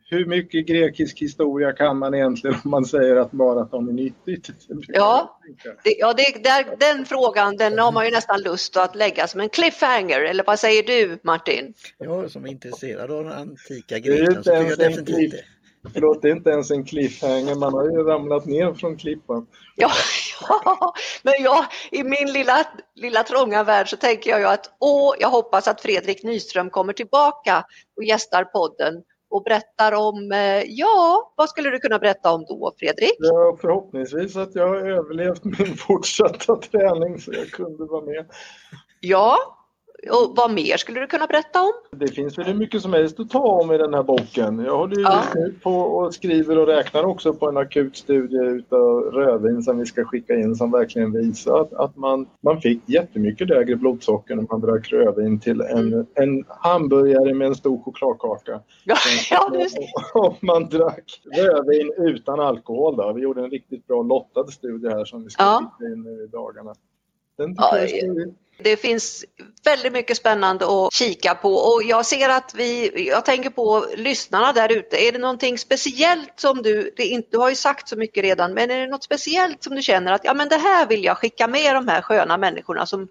[0.09, 4.49] Hur mycket grekisk historia kan man egentligen om man säger att maraton är nyttigt?
[4.87, 5.39] Ja,
[5.83, 9.41] det, ja det, där, den frågan den har man ju nästan lust att lägga som
[9.41, 10.21] en cliffhanger.
[10.21, 11.73] Eller vad säger du Martin?
[11.97, 15.54] Jag som är intresserad av den antika Grekland så tycker jag definitivt det.
[15.93, 17.55] Förlåt, det är inte ens en cliffhanger.
[17.55, 19.47] Man har ju ramlat ner från klippan.
[19.75, 19.91] Ja,
[20.65, 25.15] ja men jag, i min lilla, lilla trånga värld så tänker jag ju att åh,
[25.19, 27.65] jag hoppas att Fredrik Nyström kommer tillbaka
[27.97, 32.73] och gästar podden och berättar om, eh, ja, vad skulle du kunna berätta om då
[32.79, 33.15] Fredrik?
[33.19, 38.25] Ja, förhoppningsvis att jag har överlevt min fortsatta träning så jag kunde vara med.
[38.99, 39.37] Ja,
[40.09, 41.73] och vad mer skulle du kunna berätta om?
[41.91, 44.59] Det finns väl hur mycket som helst att ta om i den här boken.
[44.59, 45.23] Jag håller ju ja.
[45.63, 50.05] på och skriver och räknar också på en akut studie utav rödvin som vi ska
[50.05, 54.61] skicka in som verkligen visar att, att man, man fick jättemycket lägre blodsocker när man
[54.61, 56.05] drack rödvin till en, mm.
[56.13, 58.59] en hamburgare med en stor chokladkaka.
[58.83, 58.95] Ja,
[59.31, 59.51] ja,
[60.13, 62.95] Om man drack rödvin utan alkohol.
[62.95, 63.13] Då.
[63.13, 65.71] Vi gjorde en riktigt bra lottad studie här som vi ska ja.
[65.79, 66.73] skicka in i dagarna.
[67.37, 67.89] Den ja, jag
[68.57, 69.25] det finns
[69.63, 74.53] väldigt mycket spännande att kika på och jag ser att vi, jag tänker på lyssnarna
[74.53, 75.07] där ute.
[75.07, 78.71] Är det någonting speciellt som du, det du har ju sagt så mycket redan, men
[78.71, 81.47] är det något speciellt som du känner att ja men det här vill jag skicka
[81.47, 83.07] med de här sköna människorna som,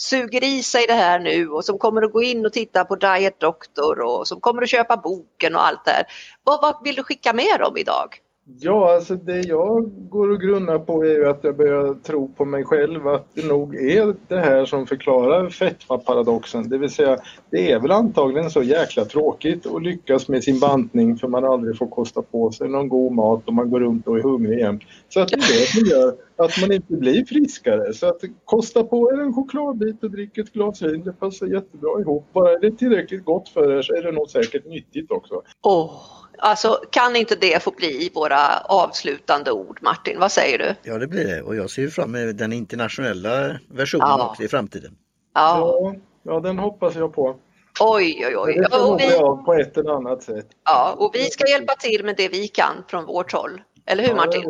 [0.00, 2.96] suger i sig det här nu och som kommer att gå in och titta på
[2.96, 6.04] Diet Doctor och som kommer att köpa boken och allt det här.
[6.44, 8.18] Vad, vad vill du skicka med dem idag?
[8.56, 12.44] Ja, alltså det jag går och grunnar på är ju att jag börjar tro på
[12.44, 16.68] mig själv att det nog är det här som förklarar fetmaparadoxen.
[16.68, 17.18] Det vill säga,
[17.50, 21.78] det är väl antagligen så jäkla tråkigt att lyckas med sin bantning för man aldrig
[21.78, 24.82] får kosta på sig någon god mat och man går runt och är hungrig jämt.
[25.08, 27.92] Så att det är det som gör att man inte blir friskare.
[27.92, 32.00] Så att kosta på er en chokladbit och drick ett glas vin, det passar jättebra
[32.00, 32.26] ihop.
[32.32, 35.42] Bara är det tillräckligt gott för er så är det nog säkert nyttigt också.
[35.62, 40.74] Oh, Alltså kan inte det få bli våra avslutande ord Martin, vad säger du?
[40.90, 44.28] Ja det blir det och jag ser fram emot den internationella versionen ja.
[44.30, 44.96] också i framtiden.
[45.34, 45.58] Ja.
[45.58, 45.94] ja.
[46.22, 47.36] Ja, den hoppas jag på.
[47.80, 48.54] Oj, oj, oj.
[48.54, 49.10] Det får vi...
[49.10, 50.46] jag på ett eller annat sätt.
[50.64, 53.60] Ja, och vi ska hjälpa till med det vi kan från vårt håll.
[53.90, 54.44] Eller hur Martin?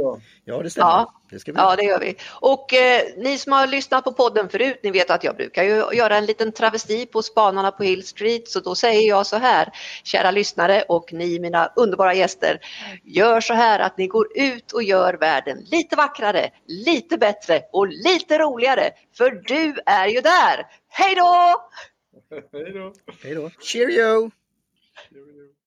[0.45, 0.89] Ja, det stämmer.
[0.89, 1.15] Ja.
[1.31, 1.59] Det ska vi.
[1.59, 2.17] ja, det gör vi.
[2.41, 5.85] Och eh, ni som har lyssnat på podden förut, ni vet att jag brukar ju
[5.93, 9.69] göra en liten travesti på Spanarna på Hill Street, så då säger jag så här,
[10.05, 12.61] kära lyssnare och ni mina underbara gäster,
[13.05, 17.89] gör så här att ni går ut och gör världen lite vackrare, lite bättre och
[17.89, 20.67] lite roligare, för du är ju där.
[20.89, 21.57] Hej då!
[22.53, 22.93] Hej då!
[23.23, 23.51] Hej då!
[23.61, 24.31] Cheerio!
[25.11, 25.58] Cheerio.